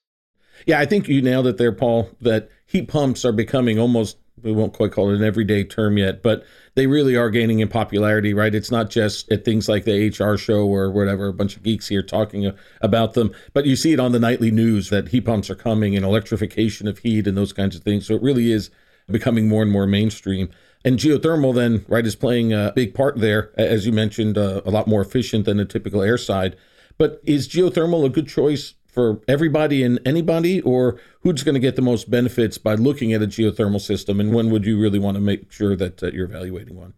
Yeah, 0.66 0.80
I 0.80 0.86
think 0.86 1.08
you 1.08 1.20
nailed 1.20 1.46
it 1.46 1.58
there, 1.58 1.72
Paul, 1.72 2.10
that 2.20 2.48
heat 2.66 2.88
pumps 2.88 3.24
are 3.24 3.32
becoming 3.32 3.78
almost 3.78 4.16
we 4.42 4.52
won't 4.52 4.72
quite 4.72 4.92
call 4.92 5.10
it 5.10 5.16
an 5.16 5.24
everyday 5.24 5.64
term 5.64 5.96
yet, 5.96 6.22
but 6.22 6.44
they 6.74 6.86
really 6.86 7.16
are 7.16 7.30
gaining 7.30 7.60
in 7.60 7.68
popularity, 7.68 8.34
right? 8.34 8.54
It's 8.54 8.70
not 8.70 8.90
just 8.90 9.30
at 9.30 9.44
things 9.44 9.68
like 9.68 9.84
the 9.84 10.08
HR 10.08 10.36
show 10.36 10.66
or 10.66 10.90
whatever, 10.90 11.28
a 11.28 11.32
bunch 11.32 11.56
of 11.56 11.62
geeks 11.62 11.88
here 11.88 12.02
talking 12.02 12.52
about 12.80 13.14
them, 13.14 13.32
but 13.52 13.64
you 13.64 13.76
see 13.76 13.92
it 13.92 14.00
on 14.00 14.12
the 14.12 14.18
nightly 14.18 14.50
news 14.50 14.90
that 14.90 15.08
heat 15.08 15.22
pumps 15.22 15.50
are 15.50 15.54
coming 15.54 15.94
and 15.94 16.04
electrification 16.04 16.88
of 16.88 16.98
heat 16.98 17.26
and 17.26 17.36
those 17.36 17.52
kinds 17.52 17.76
of 17.76 17.82
things. 17.82 18.06
So 18.06 18.14
it 18.14 18.22
really 18.22 18.50
is 18.50 18.70
becoming 19.08 19.48
more 19.48 19.62
and 19.62 19.70
more 19.70 19.86
mainstream. 19.86 20.50
And 20.84 20.98
geothermal, 20.98 21.54
then, 21.54 21.84
right, 21.88 22.04
is 22.04 22.16
playing 22.16 22.52
a 22.52 22.72
big 22.74 22.94
part 22.94 23.18
there, 23.18 23.52
as 23.58 23.86
you 23.86 23.92
mentioned, 23.92 24.36
uh, 24.36 24.62
a 24.66 24.70
lot 24.70 24.86
more 24.86 25.00
efficient 25.00 25.46
than 25.46 25.60
a 25.60 25.64
typical 25.64 26.02
air 26.02 26.18
side. 26.18 26.56
But 26.98 27.20
is 27.24 27.48
geothermal 27.48 28.04
a 28.04 28.08
good 28.08 28.28
choice 28.28 28.74
for 28.94 29.20
everybody 29.26 29.82
and 29.82 30.00
anybody, 30.06 30.60
or 30.60 31.00
who's 31.20 31.42
going 31.42 31.54
to 31.54 31.60
get 31.60 31.74
the 31.74 31.82
most 31.82 32.08
benefits 32.08 32.58
by 32.58 32.76
looking 32.76 33.12
at 33.12 33.22
a 33.22 33.26
geothermal 33.26 33.80
system? 33.80 34.20
And 34.20 34.32
when 34.32 34.50
would 34.50 34.64
you 34.64 34.80
really 34.80 35.00
want 35.00 35.16
to 35.16 35.20
make 35.20 35.50
sure 35.50 35.74
that 35.74 36.02
uh, 36.02 36.10
you're 36.12 36.26
evaluating 36.26 36.76
one? 36.76 36.94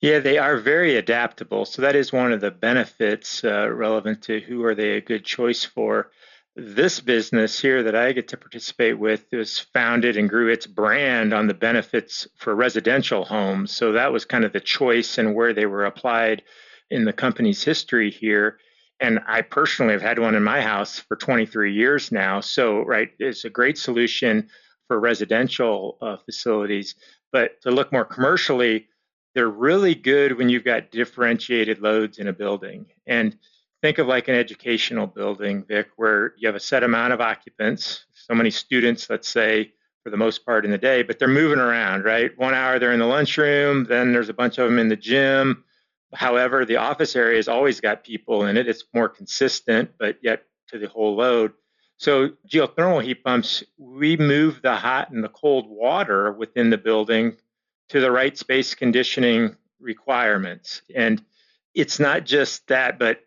Yeah, 0.00 0.18
they 0.18 0.36
are 0.36 0.58
very 0.58 0.96
adaptable. 0.96 1.64
So 1.64 1.80
that 1.82 1.96
is 1.96 2.12
one 2.12 2.32
of 2.32 2.40
the 2.40 2.50
benefits 2.50 3.44
uh, 3.44 3.70
relevant 3.70 4.22
to 4.24 4.40
who 4.40 4.64
are 4.64 4.74
they 4.74 4.96
a 4.96 5.00
good 5.00 5.24
choice 5.24 5.64
for. 5.64 6.10
This 6.56 7.00
business 7.00 7.60
here 7.60 7.82
that 7.84 7.96
I 7.96 8.12
get 8.12 8.28
to 8.28 8.36
participate 8.36 8.98
with 8.98 9.24
was 9.32 9.58
founded 9.58 10.16
and 10.16 10.28
grew 10.28 10.52
its 10.52 10.66
brand 10.66 11.32
on 11.32 11.46
the 11.46 11.54
benefits 11.54 12.28
for 12.36 12.54
residential 12.54 13.24
homes. 13.24 13.72
So 13.72 13.92
that 13.92 14.12
was 14.12 14.24
kind 14.24 14.44
of 14.44 14.52
the 14.52 14.60
choice 14.60 15.18
and 15.18 15.34
where 15.34 15.52
they 15.52 15.66
were 15.66 15.84
applied 15.84 16.42
in 16.90 17.04
the 17.04 17.12
company's 17.12 17.64
history 17.64 18.10
here 18.10 18.58
and 19.04 19.20
I 19.26 19.42
personally 19.42 19.92
have 19.92 20.00
had 20.00 20.18
one 20.18 20.34
in 20.34 20.42
my 20.42 20.62
house 20.62 20.98
for 20.98 21.14
23 21.14 21.74
years 21.74 22.10
now. 22.10 22.40
So, 22.40 22.80
right, 22.80 23.10
it's 23.18 23.44
a 23.44 23.50
great 23.50 23.76
solution 23.76 24.48
for 24.88 24.98
residential 24.98 25.98
uh, 26.00 26.16
facilities. 26.16 26.94
But 27.30 27.60
to 27.62 27.70
look 27.70 27.92
more 27.92 28.06
commercially, 28.06 28.88
they're 29.34 29.50
really 29.50 29.94
good 29.94 30.38
when 30.38 30.48
you've 30.48 30.64
got 30.64 30.90
differentiated 30.90 31.80
loads 31.82 32.16
in 32.16 32.28
a 32.28 32.32
building. 32.32 32.86
And 33.06 33.36
think 33.82 33.98
of 33.98 34.06
like 34.06 34.28
an 34.28 34.36
educational 34.36 35.06
building, 35.06 35.64
Vic, 35.68 35.88
where 35.96 36.32
you 36.38 36.48
have 36.48 36.56
a 36.56 36.60
set 36.60 36.82
amount 36.82 37.12
of 37.12 37.20
occupants, 37.20 38.06
so 38.14 38.34
many 38.34 38.50
students, 38.50 39.10
let's 39.10 39.28
say, 39.28 39.70
for 40.02 40.08
the 40.08 40.16
most 40.16 40.46
part 40.46 40.64
in 40.64 40.70
the 40.70 40.78
day, 40.78 41.02
but 41.02 41.18
they're 41.18 41.28
moving 41.28 41.58
around, 41.58 42.04
right? 42.04 42.30
One 42.38 42.54
hour 42.54 42.78
they're 42.78 42.92
in 42.92 43.00
the 43.00 43.06
lunchroom, 43.06 43.84
then 43.84 44.12
there's 44.12 44.30
a 44.30 44.34
bunch 44.34 44.56
of 44.56 44.64
them 44.66 44.78
in 44.78 44.88
the 44.88 44.96
gym 44.96 45.62
However, 46.14 46.64
the 46.64 46.76
office 46.76 47.16
area 47.16 47.36
has 47.36 47.48
always 47.48 47.80
got 47.80 48.04
people 48.04 48.46
in 48.46 48.56
it. 48.56 48.68
It's 48.68 48.84
more 48.94 49.08
consistent, 49.08 49.92
but 49.98 50.18
yet 50.22 50.44
to 50.68 50.78
the 50.78 50.88
whole 50.88 51.16
load. 51.16 51.52
So 51.96 52.30
geothermal 52.48 53.02
heat 53.02 53.24
pumps, 53.24 53.62
we 53.78 54.16
move 54.16 54.60
the 54.62 54.74
hot 54.74 55.10
and 55.10 55.22
the 55.22 55.28
cold 55.28 55.66
water 55.68 56.32
within 56.32 56.70
the 56.70 56.78
building 56.78 57.36
to 57.90 58.00
the 58.00 58.10
right 58.10 58.36
space 58.36 58.74
conditioning 58.74 59.56
requirements. 59.80 60.82
And 60.94 61.22
it's 61.74 62.00
not 62.00 62.24
just 62.24 62.66
that, 62.68 62.98
but 62.98 63.20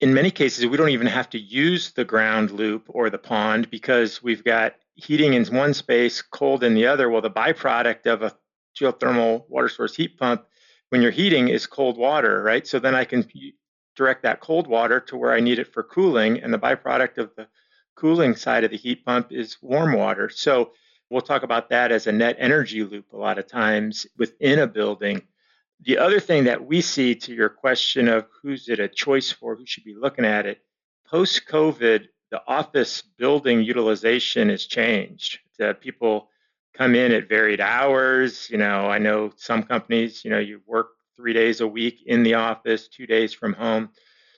in 0.00 0.14
many 0.14 0.30
cases, 0.30 0.66
we 0.66 0.76
don't 0.76 0.90
even 0.90 1.06
have 1.06 1.28
to 1.30 1.38
use 1.38 1.92
the 1.92 2.04
ground 2.04 2.50
loop 2.50 2.84
or 2.88 3.10
the 3.10 3.18
pond 3.18 3.70
because 3.70 4.22
we've 4.22 4.44
got 4.44 4.74
heating 4.94 5.34
in 5.34 5.44
one 5.46 5.74
space, 5.74 6.22
cold 6.22 6.64
in 6.64 6.74
the 6.74 6.86
other. 6.86 7.08
Well, 7.08 7.22
the 7.22 7.30
byproduct 7.30 8.06
of 8.06 8.22
a 8.22 8.36
geothermal 8.78 9.44
water 9.48 9.68
source 9.68 9.94
heat 9.94 10.18
pump 10.18 10.44
when 10.90 11.02
you're 11.02 11.10
heating 11.10 11.48
is 11.48 11.66
cold 11.66 11.96
water, 11.96 12.42
right? 12.42 12.66
So 12.66 12.78
then 12.78 12.94
I 12.94 13.04
can 13.04 13.28
direct 13.96 14.22
that 14.22 14.40
cold 14.40 14.66
water 14.66 15.00
to 15.00 15.16
where 15.16 15.32
I 15.32 15.40
need 15.40 15.58
it 15.58 15.72
for 15.72 15.82
cooling, 15.82 16.42
and 16.42 16.52
the 16.52 16.58
byproduct 16.58 17.18
of 17.18 17.34
the 17.36 17.48
cooling 17.96 18.36
side 18.36 18.64
of 18.64 18.70
the 18.70 18.76
heat 18.76 19.04
pump 19.04 19.32
is 19.32 19.56
warm 19.62 19.94
water. 19.94 20.28
So 20.28 20.72
we'll 21.08 21.20
talk 21.20 21.42
about 21.42 21.70
that 21.70 21.92
as 21.92 22.06
a 22.06 22.12
net 22.12 22.36
energy 22.38 22.84
loop 22.84 23.12
a 23.12 23.16
lot 23.16 23.38
of 23.38 23.46
times 23.46 24.06
within 24.16 24.58
a 24.58 24.66
building. 24.66 25.22
The 25.82 25.98
other 25.98 26.20
thing 26.20 26.44
that 26.44 26.66
we 26.66 26.80
see 26.82 27.14
to 27.14 27.34
your 27.34 27.48
question 27.48 28.08
of 28.08 28.26
who's 28.42 28.68
it 28.68 28.80
a 28.80 28.88
choice 28.88 29.32
for, 29.32 29.56
who 29.56 29.66
should 29.66 29.84
be 29.84 29.94
looking 29.94 30.24
at 30.24 30.46
it, 30.46 30.60
post 31.06 31.42
COVID, 31.48 32.06
the 32.30 32.42
office 32.46 33.02
building 33.18 33.62
utilization 33.62 34.50
has 34.50 34.66
changed. 34.66 35.38
That 35.58 35.80
people 35.80 36.30
come 36.80 36.94
in 36.94 37.12
at 37.12 37.28
varied 37.28 37.60
hours. 37.60 38.48
You 38.48 38.56
know, 38.56 38.86
I 38.86 38.96
know 38.96 39.30
some 39.36 39.62
companies, 39.62 40.24
you 40.24 40.30
know, 40.30 40.38
you 40.38 40.62
work 40.66 40.92
three 41.14 41.34
days 41.34 41.60
a 41.60 41.66
week 41.66 42.02
in 42.06 42.22
the 42.22 42.34
office, 42.34 42.88
two 42.88 43.06
days 43.06 43.34
from 43.34 43.52
home. 43.52 43.90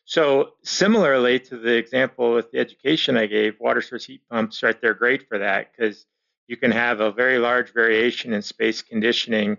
So 0.05 0.55
similarly 0.65 1.39
to 1.39 1.57
the 1.57 1.77
example 1.77 2.35
with 2.35 2.51
the 2.51 2.59
education 2.59 3.17
I 3.17 3.27
gave, 3.27 3.61
water 3.61 3.81
source 3.81 4.05
heat 4.05 4.23
pumps, 4.29 4.61
right, 4.65 4.79
they're 4.81 4.93
great 4.93 5.29
for 5.29 5.39
that 5.39 5.71
because 5.71 6.05
you 6.49 6.57
can 6.57 6.73
have 6.73 6.99
a 6.99 7.13
very 7.13 7.39
large 7.39 7.73
variation 7.73 8.33
in 8.33 8.43
space 8.43 8.83
conditioning. 8.83 9.59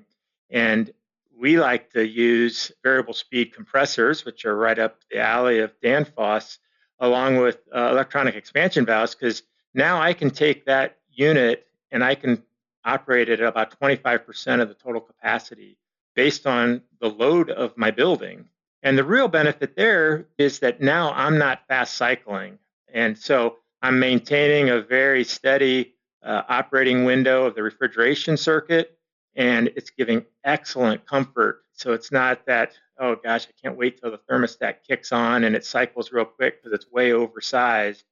And 0.50 0.92
we 1.40 1.58
like 1.58 1.90
to 1.92 2.06
use 2.06 2.70
variable 2.84 3.14
speed 3.14 3.54
compressors, 3.54 4.26
which 4.26 4.44
are 4.44 4.58
right 4.58 4.78
up 4.78 4.98
the 5.10 5.20
alley 5.20 5.60
of 5.60 5.72
Danfoss, 5.80 6.58
along 7.00 7.38
with 7.38 7.60
uh, 7.74 7.88
electronic 7.92 8.36
expansion 8.36 8.86
valves, 8.86 9.16
because 9.16 9.44
now 9.74 10.02
I 10.02 10.12
can 10.12 10.30
take 10.30 10.66
that 10.66 10.98
unit 11.10 11.66
and 11.90 12.04
I 12.04 12.16
can 12.16 12.44
operated 12.86 13.42
at 13.42 13.48
about 13.48 13.80
25% 13.80 14.62
of 14.62 14.70
the 14.70 14.76
total 14.76 15.02
capacity 15.02 15.78
based 16.16 16.48
on 16.48 16.82
the 17.02 17.10
load 17.10 17.50
of 17.50 17.78
my 17.78 17.92
building. 17.92 18.46
And 18.84 18.98
the 18.98 19.04
real 19.04 19.28
benefit 19.28 19.76
there 19.76 20.28
is 20.38 20.60
that 20.60 20.82
now 20.82 21.12
I'm 21.14 21.38
not 21.38 21.68
fast 21.68 21.96
cycling. 21.96 22.60
And 22.94 23.18
so 23.18 23.58
I'm 23.82 24.00
maintaining 24.00 24.70
a 24.70 24.82
very 24.82 25.24
steady 25.24 25.96
uh, 26.24 26.44
operating 26.50 27.06
window 27.06 27.46
of 27.46 27.56
the 27.56 27.64
refrigeration 27.64 28.38
circuit. 28.38 28.98
and 29.36 29.70
it's 29.76 29.90
giving 29.90 30.26
excellent 30.44 31.06
comfort. 31.06 31.64
So 31.74 31.94
it's 31.94 32.12
not 32.12 32.46
that, 32.46 32.74
oh 33.00 33.16
gosh, 33.16 33.48
I 33.48 33.54
can't 33.62 33.78
wait 33.78 34.00
till 34.02 34.12
the 34.12 34.20
thermostat 34.30 34.78
kicks 34.88 35.12
on 35.12 35.44
and 35.44 35.56
it 35.56 35.66
cycles 35.66 36.12
real 36.12 36.26
quick 36.26 36.62
because 36.64 36.76
it's 36.76 36.92
way 36.92 37.14
oversized. 37.14 38.04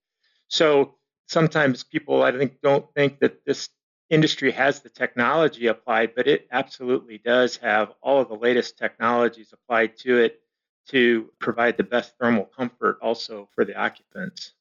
So 0.48 0.96
sometimes 1.28 1.84
people, 1.84 2.24
I 2.24 2.32
think, 2.32 2.62
don't 2.62 2.86
think 2.96 3.20
that 3.20 3.46
this 3.46 3.70
industry 4.12 4.52
has 4.52 4.82
the 4.82 4.90
technology 4.90 5.68
applied, 5.68 6.14
but 6.16 6.28
it 6.28 6.48
absolutely 6.52 7.18
does 7.18 7.58
have 7.58 7.94
all 8.02 8.22
of 8.22 8.28
the 8.28 8.36
latest 8.36 8.78
technologies 8.78 9.54
applied 9.54 9.98
to 9.98 10.18
it 10.18 10.42
to 10.90 11.30
provide 11.40 11.78
the 11.78 11.84
best 11.84 12.14
thermal 12.20 12.44
comfort 12.44 13.00
also 13.02 13.48
for 13.56 13.64
the 13.64 13.76
occupants. 13.76 14.52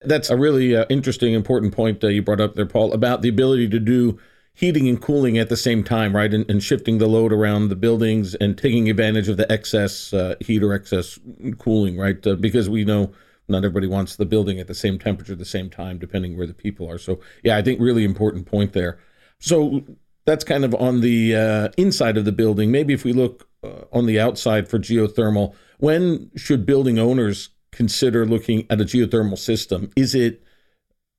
That's 0.00 0.28
a 0.28 0.36
really 0.36 0.76
uh, 0.76 0.84
interesting, 0.90 1.32
important 1.32 1.72
point 1.72 2.02
uh, 2.02 2.08
you 2.08 2.20
brought 2.20 2.40
up 2.40 2.54
there, 2.54 2.66
Paul, 2.66 2.92
about 2.92 3.22
the 3.22 3.28
ability 3.28 3.68
to 3.68 3.78
do 3.78 4.18
heating 4.52 4.88
and 4.88 5.00
cooling 5.00 5.38
at 5.38 5.48
the 5.48 5.56
same 5.56 5.84
time, 5.84 6.14
right? 6.14 6.34
And, 6.34 6.48
and 6.50 6.62
shifting 6.62 6.98
the 6.98 7.06
load 7.06 7.32
around 7.32 7.68
the 7.68 7.76
buildings 7.76 8.34
and 8.34 8.58
taking 8.58 8.90
advantage 8.90 9.28
of 9.28 9.36
the 9.36 9.50
excess 9.50 10.12
uh, 10.12 10.34
heat 10.40 10.62
or 10.62 10.72
excess 10.72 11.18
cooling, 11.58 11.96
right? 11.96 12.24
Uh, 12.26 12.34
because 12.34 12.68
we 12.68 12.84
know 12.84 13.12
not 13.48 13.58
everybody 13.58 13.86
wants 13.86 14.16
the 14.16 14.24
building 14.24 14.58
at 14.58 14.66
the 14.66 14.74
same 14.74 14.98
temperature 14.98 15.32
at 15.32 15.38
the 15.38 15.44
same 15.44 15.70
time, 15.70 15.98
depending 15.98 16.36
where 16.36 16.46
the 16.46 16.54
people 16.54 16.90
are. 16.90 16.98
So, 16.98 17.20
yeah, 17.42 17.56
I 17.56 17.62
think 17.62 17.80
really 17.80 18.04
important 18.04 18.46
point 18.46 18.72
there. 18.72 18.98
So 19.38 19.84
that's 20.24 20.44
kind 20.44 20.64
of 20.64 20.74
on 20.74 21.00
the 21.00 21.36
uh, 21.36 21.68
inside 21.76 22.16
of 22.16 22.24
the 22.24 22.32
building. 22.32 22.70
Maybe 22.70 22.94
if 22.94 23.04
we 23.04 23.12
look 23.12 23.48
uh, 23.62 23.84
on 23.92 24.06
the 24.06 24.18
outside 24.18 24.68
for 24.68 24.78
geothermal, 24.78 25.54
when 25.78 26.30
should 26.36 26.64
building 26.64 26.98
owners 26.98 27.50
consider 27.72 28.24
looking 28.24 28.66
at 28.70 28.80
a 28.80 28.84
geothermal 28.84 29.38
system? 29.38 29.90
Is 29.96 30.14
it 30.14 30.42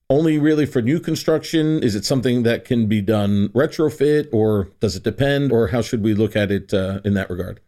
only 0.10 0.39
really 0.39 0.65
for 0.65 0.82
new 0.82 1.00
construction? 1.00 1.84
Is 1.84 1.96
it 1.96 2.05
something 2.05 2.44
that 2.44 2.65
can 2.65 2.88
be 2.88 3.01
done 3.01 3.50
retrofit, 3.50 4.29
or 4.32 4.70
does 4.79 4.96
it 4.96 5.03
depend, 5.03 5.51
or 5.51 5.67
how 5.67 5.82
should 5.82 6.03
we 6.03 6.13
look 6.13 6.36
at 6.36 6.51
it 6.51 6.74
uh, 6.74 7.01
in 7.03 7.13
that 7.15 7.29
regard? 7.29 7.60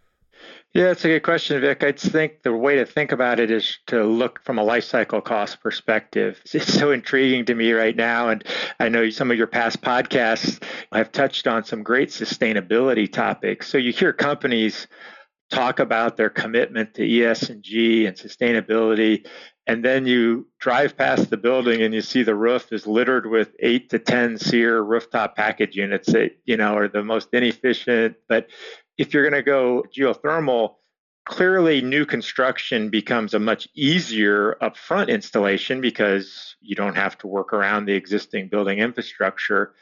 Yeah, 0.78 0.92
it's 0.92 1.04
a 1.06 1.08
good 1.08 1.24
question, 1.24 1.60
Vic. 1.60 1.84
I 1.84 1.92
think 1.92 2.44
the 2.44 2.54
way 2.54 2.76
to 2.76 2.86
think 2.86 3.12
about 3.12 3.40
it 3.40 3.50
is 3.50 3.80
to 3.88 4.04
look 4.04 4.44
from 4.44 4.60
a 4.60 4.64
life 4.64 4.84
cycle 4.84 5.22
cost 5.22 5.60
perspective. 5.60 6.40
It's 6.54 6.72
so 6.72 6.92
intriguing 6.92 7.46
to 7.46 7.56
me 7.56 7.72
right 7.72 7.96
now. 7.96 8.30
And 8.30 8.44
I 8.80 8.88
know 8.88 9.10
some 9.10 9.32
of 9.32 9.40
your 9.40 9.48
past 9.48 9.82
podcasts 9.82 10.62
have 10.92 11.12
touched 11.12 11.48
on 11.48 11.64
some 11.64 11.82
great 11.82 12.10
sustainability 12.10 13.12
topics. 13.12 13.68
So 13.70 13.80
you 13.80 13.92
hear 13.92 14.14
companies 14.14 14.86
talk 15.50 15.80
about 15.80 16.16
their 16.16 16.30
commitment 16.30 16.94
to 16.94 17.02
ESG 17.02 18.08
and 18.08 18.16
sustainability. 18.16 19.26
And 19.66 19.84
then 19.84 20.06
you 20.06 20.48
drive 20.60 20.96
past 20.96 21.32
the 21.32 21.38
building 21.38 21.82
and 21.82 21.92
you 21.92 22.02
see 22.02 22.22
the 22.22 22.36
roof 22.36 22.72
is 22.72 22.86
littered 22.86 23.26
with 23.26 23.50
eight 23.62 23.90
to 23.90 23.98
10 23.98 24.38
SEER 24.38 24.84
rooftop 24.84 25.36
package 25.36 25.76
units 25.76 26.14
that, 26.14 26.34
you 26.46 26.56
know, 26.56 26.78
are 26.78 26.88
the 26.88 27.04
most 27.04 27.30
inefficient. 27.34 28.18
But 28.30 28.48
if 28.98 29.14
you're 29.14 29.30
going 29.30 29.42
to 29.42 29.44
go 29.44 29.84
geothermal, 29.96 30.76
clearly 31.28 31.82
new 31.82 32.06
construction 32.06 32.90
becomes 32.90 33.34
a 33.34 33.40
much 33.40 33.68
easier 33.76 34.58
upfront 34.62 35.10
installation 35.10 35.82
because 35.82 36.56
you 36.62 36.76
don't 36.76 36.96
have 36.96 37.18
to 37.18 37.28
work 37.28 37.54
around 37.54 37.86
the 37.86 37.94
existing 37.94 38.48
building 38.48 38.80
infrastructure. 38.80 39.74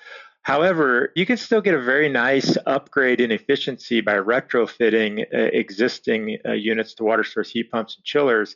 However, 0.45 1.11
you 1.15 1.25
can 1.25 1.37
still 1.37 1.59
get 1.59 1.73
a 1.73 1.81
very 1.81 2.07
nice 2.07 2.55
upgrade 2.67 3.19
in 3.19 3.31
efficiency 3.31 3.99
by 3.99 4.13
retrofitting 4.13 5.25
uh, 5.33 5.49
existing 5.53 6.37
uh, 6.45 6.51
units 6.51 6.93
to 6.95 7.03
water 7.03 7.23
source 7.23 7.49
heat 7.49 7.71
pumps 7.71 7.95
and 7.95 8.05
chillers. 8.05 8.55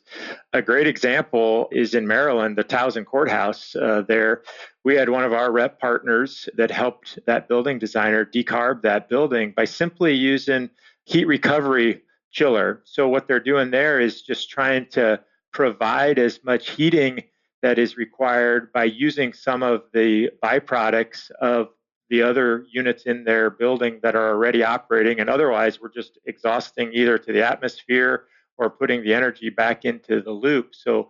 A 0.53 0.61
great 0.61 0.85
example 0.85 1.67
is 1.71 1.95
in 1.95 2.05
Maryland, 2.05 2.59
the 2.59 2.63
Towson 2.63 3.05
Courthouse. 3.05 3.75
Uh, 3.75 4.03
there, 4.07 4.43
we 4.85 4.97
had 4.97 5.09
one 5.09 5.23
of 5.23 5.33
our 5.33 5.51
rep 5.51 5.79
partners 5.79 6.47
that 6.55 6.69
helped 6.69 7.17
that 7.25 7.47
building 7.47 7.79
designer 7.79 8.23
decarb 8.23 8.83
that 8.83 9.09
building 9.09 9.51
by 9.57 9.65
simply 9.65 10.13
using 10.13 10.69
heat 11.05 11.25
recovery 11.25 12.03
chiller. 12.29 12.83
So, 12.85 13.07
what 13.07 13.27
they're 13.27 13.39
doing 13.39 13.71
there 13.71 13.99
is 13.99 14.21
just 14.21 14.51
trying 14.51 14.85
to 14.91 15.21
provide 15.51 16.19
as 16.19 16.43
much 16.43 16.69
heating 16.69 17.23
that 17.63 17.79
is 17.79 17.97
required 17.97 18.71
by 18.73 18.83
using 18.83 19.33
some 19.33 19.63
of 19.63 19.81
the 19.91 20.29
byproducts 20.43 21.31
of 21.41 21.69
the 22.09 22.21
other 22.21 22.65
units 22.71 23.03
in 23.03 23.23
their 23.23 23.49
building 23.49 23.99
that 24.01 24.15
are 24.15 24.29
already 24.29 24.63
operating, 24.63 25.19
and 25.19 25.29
otherwise 25.29 25.79
we're 25.79 25.89
just 25.89 26.17
exhausting 26.25 26.91
either 26.93 27.17
to 27.17 27.31
the 27.33 27.45
atmosphere 27.45 28.25
or 28.57 28.69
putting 28.69 29.03
the 29.03 29.13
energy 29.13 29.49
back 29.49 29.85
into 29.85 30.21
the 30.21 30.31
loop. 30.31 30.75
So 30.75 31.09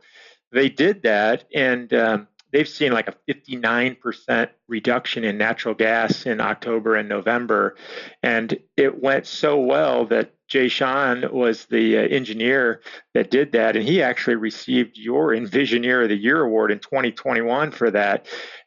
they 0.52 0.70
did 0.70 1.02
that, 1.04 1.46
and 1.54 1.94
um, 1.94 2.28
they've 2.52 2.68
seen 2.68 2.92
like 2.92 3.08
a 3.08 3.16
59% 3.32 4.50
reduction 4.68 5.24
in 5.24 5.38
natural 5.38 5.74
gas 5.74 6.26
in 6.26 6.42
October 6.42 6.96
and 6.96 7.10
November. 7.10 7.76
And 8.24 8.58
it 8.78 9.02
went 9.02 9.28
so 9.28 9.60
well 9.60 10.06
that 10.08 10.34
Jay 10.50 10.68
Sean 10.68 11.32
was 11.32 11.66
the 11.66 11.96
uh, 11.96 12.02
engineer 12.02 12.82
that 13.14 13.30
did 13.30 13.52
that, 13.52 13.76
and 13.76 13.88
he 13.88 14.02
actually 14.02 14.36
received 14.36 14.98
your 14.98 15.30
Envisioneer 15.30 16.02
of 16.02 16.10
the 16.10 16.18
Year 16.18 16.42
award 16.42 16.72
in 16.72 16.80
2021 16.80 17.72
for 17.72 17.92
that. 17.92 18.26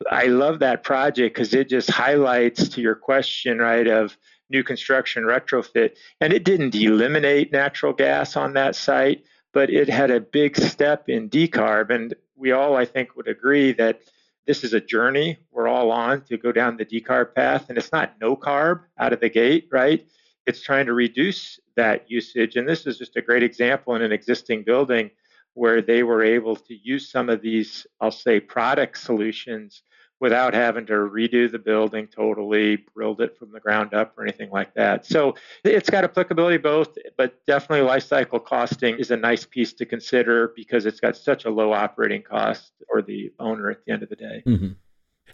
I 0.08 0.26
love 0.26 0.60
that 0.60 0.84
project 0.84 1.34
because 1.34 1.52
it 1.52 1.68
just 1.68 1.90
highlights 1.90 2.68
to 2.68 2.80
your 2.80 2.94
question, 2.94 3.58
right, 3.58 3.88
of 3.88 4.16
new 4.48 4.62
construction 4.62 5.24
retrofit, 5.24 5.96
and 6.20 6.32
it 6.32 6.44
didn't 6.44 6.74
eliminate 6.76 7.50
natural 7.50 7.92
gas 7.92 8.36
on 8.36 8.52
that 8.52 8.76
site, 8.76 9.24
but 9.52 9.68
it 9.68 9.88
had 9.88 10.12
a 10.12 10.20
big 10.20 10.56
step 10.56 11.08
in 11.08 11.28
decarb. 11.28 11.90
And 11.90 12.14
we 12.42 12.50
all, 12.50 12.76
I 12.76 12.84
think, 12.84 13.14
would 13.14 13.28
agree 13.28 13.72
that 13.74 14.00
this 14.48 14.64
is 14.64 14.74
a 14.74 14.80
journey 14.80 15.38
we're 15.52 15.68
all 15.68 15.92
on 15.92 16.22
to 16.22 16.36
go 16.36 16.50
down 16.50 16.76
the 16.76 16.84
decarb 16.84 17.36
path, 17.36 17.68
and 17.68 17.78
it's 17.78 17.92
not 17.92 18.16
no 18.20 18.34
carb 18.34 18.80
out 18.98 19.12
of 19.12 19.20
the 19.20 19.30
gate, 19.30 19.68
right? 19.70 20.04
It's 20.44 20.60
trying 20.60 20.86
to 20.86 20.92
reduce 20.92 21.60
that 21.76 22.10
usage. 22.10 22.56
And 22.56 22.68
this 22.68 22.84
is 22.84 22.98
just 22.98 23.16
a 23.16 23.22
great 23.22 23.44
example 23.44 23.94
in 23.94 24.02
an 24.02 24.10
existing 24.10 24.64
building 24.64 25.12
where 25.54 25.80
they 25.80 26.02
were 26.02 26.24
able 26.24 26.56
to 26.56 26.74
use 26.74 27.08
some 27.08 27.28
of 27.28 27.42
these, 27.42 27.86
I'll 28.00 28.10
say, 28.10 28.40
product 28.40 28.98
solutions 28.98 29.84
without 30.22 30.54
having 30.54 30.86
to 30.86 30.92
redo 30.92 31.50
the 31.50 31.58
building 31.58 32.06
totally, 32.06 32.86
build 32.96 33.20
it 33.20 33.36
from 33.36 33.50
the 33.50 33.58
ground 33.58 33.92
up 33.92 34.16
or 34.16 34.22
anything 34.22 34.50
like 34.50 34.72
that. 34.72 35.04
So 35.04 35.34
it's 35.64 35.90
got 35.90 36.04
applicability 36.04 36.58
both, 36.58 36.96
but 37.18 37.44
definitely 37.44 37.84
life 37.84 38.04
cycle 38.04 38.38
costing 38.38 38.98
is 39.00 39.10
a 39.10 39.16
nice 39.16 39.44
piece 39.44 39.72
to 39.74 39.84
consider 39.84 40.52
because 40.54 40.86
it's 40.86 41.00
got 41.00 41.16
such 41.16 41.44
a 41.44 41.50
low 41.50 41.72
operating 41.72 42.22
cost 42.22 42.70
for 42.88 43.02
the 43.02 43.32
owner 43.40 43.68
at 43.68 43.84
the 43.84 43.92
end 43.92 44.04
of 44.04 44.10
the 44.10 44.16
day. 44.16 44.44
Mm-hmm. 44.46 44.68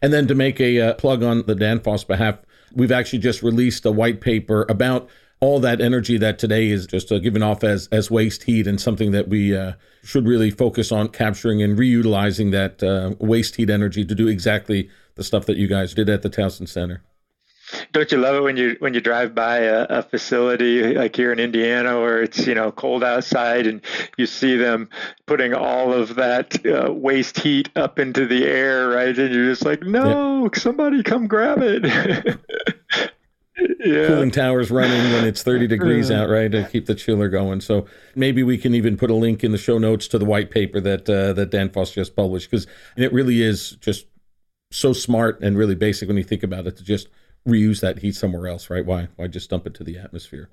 And 0.01 0.13
then 0.13 0.27
to 0.27 0.35
make 0.35 0.59
a 0.59 0.81
uh, 0.81 0.95
plug 0.95 1.23
on 1.23 1.45
the 1.47 1.55
Danfoss 1.55 2.07
behalf, 2.07 2.39
we've 2.73 2.93
actually 2.93 3.19
just 3.19 3.43
released 3.43 3.85
a 3.85 3.93
white 3.93 4.23
paper 4.23 4.65
about 4.71 5.11
all 5.41 5.61
that 5.61 5.81
energy 5.81 6.19
that 6.19 6.39
today 6.39 6.69
is 6.69 6.87
just 6.87 7.13
uh, 7.13 7.19
given 7.19 7.43
off 7.43 7.63
as 7.63 7.89
as 7.93 8.11
waste 8.11 8.45
heat 8.45 8.67
and 8.67 8.81
something 8.81 9.13
that 9.13 9.29
we 9.29 9.57
uh, 9.57 9.73
should 10.03 10.27
really 10.27 10.51
focus 10.51 10.91
on 10.91 11.09
capturing 11.09 11.63
and 11.63 11.79
reutilizing 11.79 12.51
that 12.53 12.83
uh, 12.83 13.15
waste 13.19 13.57
heat 13.57 13.71
energy 13.71 14.05
to 14.05 14.15
do 14.15 14.29
exactly 14.29 14.91
the 15.15 15.25
stuff 15.25 15.47
that 15.47 15.57
you 15.57 15.67
guys 15.67 15.95
did 15.95 16.09
at 16.09 16.23
the 16.23 16.31
Towson 16.31 16.69
Center. 16.69 17.03
Don't 17.93 18.11
you 18.11 18.19
love 18.19 18.37
it 18.37 18.43
when 18.43 18.57
you 18.57 18.77
when 18.79 18.95
you 18.95 19.01
drive 19.01 19.35
by 19.35 19.59
a, 19.59 19.87
a, 19.91 20.03
facility 20.03 20.95
like 20.95 21.15
here 21.15 21.33
in 21.33 21.39
Indiana 21.39 22.01
where 22.01 22.23
it's 22.23 22.47
you 22.47 22.55
know 22.55 22.73
cold 22.73 23.05
outside 23.05 23.67
and 23.67 23.83
you 24.17 24.25
see 24.25 24.57
them 24.57 24.89
putting 25.27 25.53
all 25.53 25.93
of 25.93 26.15
that 26.15 26.65
uh, 26.65 26.91
waste 26.91 27.39
heat 27.41 27.69
up 27.77 27.99
into 27.99 28.27
the 28.27 28.47
air, 28.47 28.89
right? 28.89 29.17
And 29.17 29.35
you're 29.35 29.51
just 29.51 29.67
like, 29.67 29.83
no, 29.83 30.45
yeah. 30.45 30.59
somebody 30.59 31.03
come 31.03 31.27
grab 31.27 31.59
it. 31.61 32.39
yeah. 33.79 34.07
cooling 34.07 34.31
towers 34.31 34.71
running 34.71 35.13
when 35.13 35.25
it's 35.25 35.43
30 35.43 35.67
degrees 35.69 36.11
out, 36.11 36.29
right, 36.29 36.51
to 36.51 36.69
keep 36.69 36.87
the 36.87 36.95
chiller 36.95 37.29
going. 37.29 37.61
So 37.61 37.87
maybe 38.15 38.43
we 38.43 38.59
can 38.59 38.75
even 38.75 38.97
put 38.97 39.11
a 39.11 39.15
link 39.15 39.45
in 39.45 39.53
the 39.53 39.59
show 39.59 39.79
notes 39.79 40.09
to 40.09 40.19
the 40.19 40.25
white 40.25 40.51
paper 40.51 40.81
that 40.81 41.09
uh, 41.09 41.33
that 41.35 41.51
Danfoss 41.51 41.93
just 41.93 42.17
published 42.17 42.51
because 42.51 42.67
it 42.97 43.13
really 43.13 43.43
is 43.43 43.73
just 43.81 44.07
so 44.71 44.93
smart 44.93 45.41
and 45.41 45.57
really 45.57 45.75
basic 45.75 46.09
when 46.09 46.17
you 46.17 46.25
think 46.25 46.43
about 46.43 46.67
it 46.67 46.77
to 46.77 46.85
just 46.85 47.09
reuse 47.47 47.81
that 47.81 47.99
heat 47.99 48.15
somewhere 48.15 48.49
else, 48.49 48.71
right? 48.71 48.85
Why 48.85 49.09
why 49.17 49.27
just 49.29 49.51
dump 49.51 49.67
it 49.67 49.75
to 49.75 49.85
the 49.85 49.99
atmosphere? 49.99 50.49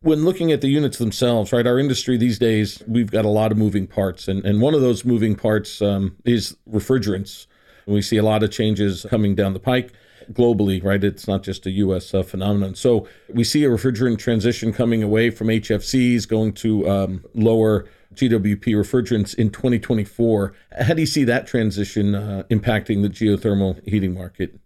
When 0.00 0.24
looking 0.24 0.52
at 0.52 0.60
the 0.60 0.68
units 0.68 0.98
themselves, 0.98 1.52
right, 1.52 1.66
our 1.66 1.78
industry 1.78 2.16
these 2.16 2.38
days, 2.38 2.82
we've 2.86 3.10
got 3.10 3.24
a 3.24 3.30
lot 3.30 3.50
of 3.50 3.58
moving 3.58 3.86
parts, 3.86 4.28
and 4.28 4.44
and 4.44 4.60
one 4.60 4.74
of 4.74 4.80
those 4.80 5.04
moving 5.04 5.34
parts 5.34 5.80
um, 5.80 6.16
is 6.24 6.56
refrigerants. 6.70 7.46
We 7.86 8.02
see 8.02 8.16
a 8.16 8.22
lot 8.24 8.42
of 8.42 8.50
changes 8.50 9.06
coming 9.08 9.36
down 9.36 9.52
the 9.52 9.60
pike 9.60 9.92
globally, 10.32 10.82
right? 10.82 11.02
It's 11.02 11.26
not 11.26 11.42
just 11.42 11.66
a 11.66 11.70
U.S. 11.70 12.14
Uh, 12.14 12.22
phenomenon. 12.22 12.74
So 12.74 13.08
we 13.32 13.44
see 13.44 13.64
a 13.64 13.68
refrigerant 13.68 14.18
transition 14.18 14.72
coming 14.72 15.02
away 15.02 15.30
from 15.30 15.48
HFCs, 15.48 16.28
going 16.28 16.52
to 16.54 16.88
um, 16.88 17.24
lower 17.34 17.86
GWP 18.14 18.64
refrigerants 18.64 19.34
in 19.34 19.50
2024. 19.50 20.54
How 20.80 20.94
do 20.94 21.00
you 21.00 21.06
see 21.06 21.24
that 21.24 21.46
transition 21.46 22.14
uh, 22.14 22.44
impacting 22.50 23.02
the 23.02 23.08
geothermal 23.08 23.86
heating 23.88 24.14
market? 24.14 24.58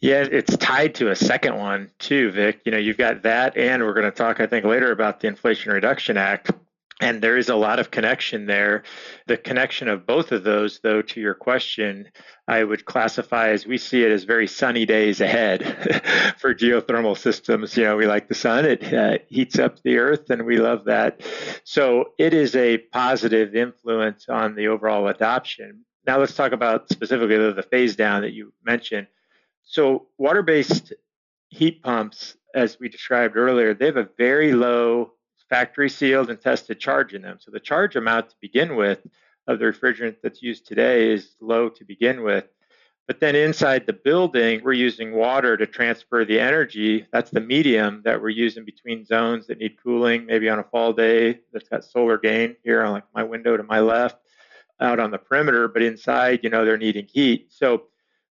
Yeah, 0.00 0.26
it's 0.28 0.56
tied 0.56 0.96
to 0.96 1.10
a 1.10 1.16
second 1.16 1.58
one 1.58 1.90
too, 2.00 2.32
Vic. 2.32 2.60
You 2.64 2.72
know, 2.72 2.78
you've 2.78 2.98
got 2.98 3.22
that, 3.22 3.56
and 3.56 3.84
we're 3.84 3.94
going 3.94 4.04
to 4.04 4.10
talk, 4.10 4.40
I 4.40 4.46
think, 4.46 4.64
later 4.64 4.90
about 4.90 5.20
the 5.20 5.28
Inflation 5.28 5.72
Reduction 5.72 6.16
Act. 6.16 6.50
And 7.02 7.20
there 7.20 7.36
is 7.36 7.48
a 7.48 7.56
lot 7.56 7.80
of 7.80 7.90
connection 7.90 8.46
there. 8.46 8.84
The 9.26 9.36
connection 9.36 9.88
of 9.88 10.06
both 10.06 10.30
of 10.30 10.44
those, 10.44 10.78
though, 10.84 11.02
to 11.02 11.20
your 11.20 11.34
question, 11.34 12.08
I 12.46 12.62
would 12.62 12.84
classify 12.84 13.48
as 13.48 13.66
we 13.66 13.76
see 13.76 14.04
it 14.04 14.12
as 14.12 14.22
very 14.22 14.46
sunny 14.46 14.86
days 14.86 15.20
ahead 15.20 15.64
for 16.38 16.54
geothermal 16.54 17.18
systems. 17.18 17.76
You 17.76 17.82
know, 17.82 17.96
we 17.96 18.06
like 18.06 18.28
the 18.28 18.36
sun, 18.36 18.66
it 18.66 18.94
uh, 18.94 19.18
heats 19.26 19.58
up 19.58 19.82
the 19.82 19.98
earth, 19.98 20.30
and 20.30 20.46
we 20.46 20.58
love 20.58 20.84
that. 20.84 21.22
So 21.64 22.12
it 22.18 22.34
is 22.34 22.54
a 22.54 22.78
positive 22.78 23.56
influence 23.56 24.28
on 24.28 24.54
the 24.54 24.68
overall 24.68 25.08
adoption. 25.08 25.84
Now, 26.06 26.20
let's 26.20 26.36
talk 26.36 26.52
about 26.52 26.88
specifically 26.88 27.36
the 27.36 27.66
phase 27.68 27.96
down 27.96 28.22
that 28.22 28.32
you 28.32 28.52
mentioned. 28.64 29.08
So, 29.64 30.06
water 30.18 30.42
based 30.42 30.92
heat 31.48 31.82
pumps, 31.82 32.36
as 32.54 32.78
we 32.78 32.88
described 32.88 33.36
earlier, 33.36 33.74
they 33.74 33.86
have 33.86 33.96
a 33.96 34.08
very 34.16 34.52
low 34.52 35.14
factory 35.52 35.90
sealed 35.90 36.30
and 36.30 36.40
tested 36.40 36.80
charge 36.80 37.12
in 37.12 37.20
them. 37.20 37.36
So 37.38 37.50
the 37.50 37.60
charge 37.60 37.94
amount 37.94 38.30
to 38.30 38.36
begin 38.40 38.74
with 38.74 39.00
of 39.46 39.58
the 39.58 39.66
refrigerant 39.66 40.16
that's 40.22 40.42
used 40.42 40.66
today 40.66 41.12
is 41.12 41.36
low 41.42 41.68
to 41.68 41.84
begin 41.84 42.22
with. 42.22 42.46
But 43.06 43.20
then 43.20 43.36
inside 43.36 43.84
the 43.84 43.92
building, 43.92 44.62
we're 44.64 44.72
using 44.72 45.12
water 45.12 45.58
to 45.58 45.66
transfer 45.66 46.24
the 46.24 46.40
energy. 46.40 47.06
That's 47.12 47.30
the 47.30 47.42
medium 47.42 48.00
that 48.06 48.22
we're 48.22 48.30
using 48.30 48.64
between 48.64 49.04
zones 49.04 49.46
that 49.48 49.58
need 49.58 49.76
cooling, 49.82 50.24
maybe 50.24 50.48
on 50.48 50.58
a 50.58 50.64
fall 50.64 50.94
day 50.94 51.40
that's 51.52 51.68
got 51.68 51.84
solar 51.84 52.16
gain 52.16 52.56
here 52.64 52.82
on 52.82 52.92
like 52.92 53.04
my 53.14 53.22
window 53.22 53.54
to 53.54 53.62
my 53.62 53.80
left 53.80 54.16
out 54.80 55.00
on 55.00 55.10
the 55.10 55.18
perimeter, 55.18 55.68
but 55.68 55.82
inside, 55.82 56.40
you 56.42 56.48
know, 56.48 56.64
they're 56.64 56.78
needing 56.78 57.06
heat. 57.12 57.52
So 57.52 57.88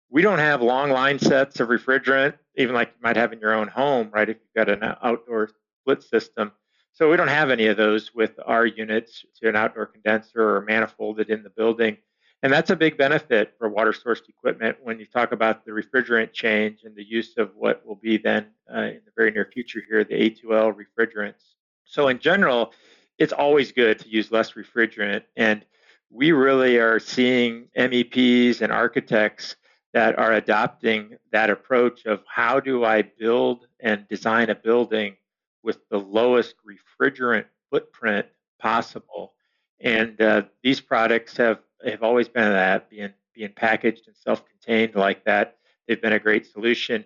we 0.10 0.24
don't 0.24 0.40
have 0.40 0.64
long 0.64 0.90
line 0.90 1.20
sets 1.20 1.60
of 1.60 1.68
refrigerant, 1.68 2.34
even 2.58 2.74
like 2.74 2.88
you 2.96 3.04
might 3.04 3.16
have 3.16 3.32
in 3.32 3.40
your 3.40 3.54
own 3.54 3.68
home, 3.68 4.10
right? 4.12 4.28
If 4.28 4.38
you've 4.38 4.66
got 4.66 4.74
an 4.74 4.96
outdoor 5.04 5.52
split 5.84 6.02
system. 6.02 6.52
So 6.94 7.10
we 7.10 7.18
don't 7.18 7.30
have 7.30 7.50
any 7.50 7.68
of 7.68 7.78
those 7.78 8.14
with 8.14 8.34
our 8.46 8.66
units 8.66 9.26
to 9.40 9.50
an 9.50 9.56
outdoor 9.56 9.86
condenser 9.86 10.58
or 10.58 10.66
manifolded 10.66 11.30
in 11.30 11.42
the 11.42 11.50
building. 11.50 11.98
And 12.44 12.52
that's 12.52 12.70
a 12.70 12.76
big 12.76 12.98
benefit 12.98 13.54
for 13.58 13.70
water 13.70 13.92
sourced 13.92 14.28
equipment 14.28 14.78
when 14.82 15.00
you 15.00 15.06
talk 15.06 15.32
about 15.32 15.64
the 15.64 15.72
refrigerant 15.72 16.34
change 16.34 16.80
and 16.84 16.96
the 16.96 17.04
use 17.04 17.38
of 17.38 17.52
what 17.56 17.86
will 17.86 17.96
be 17.96 18.18
then 18.18 18.48
uh, 18.74 18.80
in 18.80 19.02
the 19.06 19.12
very 19.16 19.32
near 19.32 19.50
future 19.54 19.82
here, 19.88 20.04
the 20.04 20.16
A2L 20.16 20.76
refrigerants. 20.76 21.54
So 21.86 22.08
in 22.08 22.20
general, 22.20 22.74
it's 23.18 23.34
always 23.34 23.72
good 23.72 24.00
to 24.00 24.10
use 24.10 24.32
less 24.32 24.54
refrigerant. 24.54 25.24
And 25.38 25.64
we 26.10 26.32
really 26.32 26.78
are 26.78 27.00
seeing 27.00 27.68
MEPs 27.78 28.62
and 28.62 28.72
architects 28.72 29.56
that 29.94 30.18
are 30.18 30.34
adopting 30.34 31.18
that 31.32 31.50
approach 31.50 32.06
of 32.06 32.24
how 32.28 32.60
do 32.60 32.84
I 32.84 33.04
build 33.04 33.68
and 33.80 34.08
design 34.08 34.50
a 34.50 34.56
building 34.56 35.16
with 35.64 35.78
the 35.90 35.98
lowest 35.98 36.56
refrigerant 36.66 37.46
footprint 37.70 38.26
possible. 38.60 39.34
And 39.80 40.20
uh, 40.22 40.44
these 40.64 40.80
products 40.80 41.38
have, 41.38 41.60
have 41.86 42.04
always 42.04 42.28
been 42.28 42.52
that, 42.52 42.90
being, 42.90 43.14
being 43.34 43.54
packaged 43.56 44.08
and 44.08 44.16
self 44.16 44.44
contained 44.46 44.96
like 44.96 45.26
that. 45.26 45.58
They've 45.88 46.02
been 46.02 46.14
a 46.14 46.20
great 46.20 46.46
solution. 46.46 47.06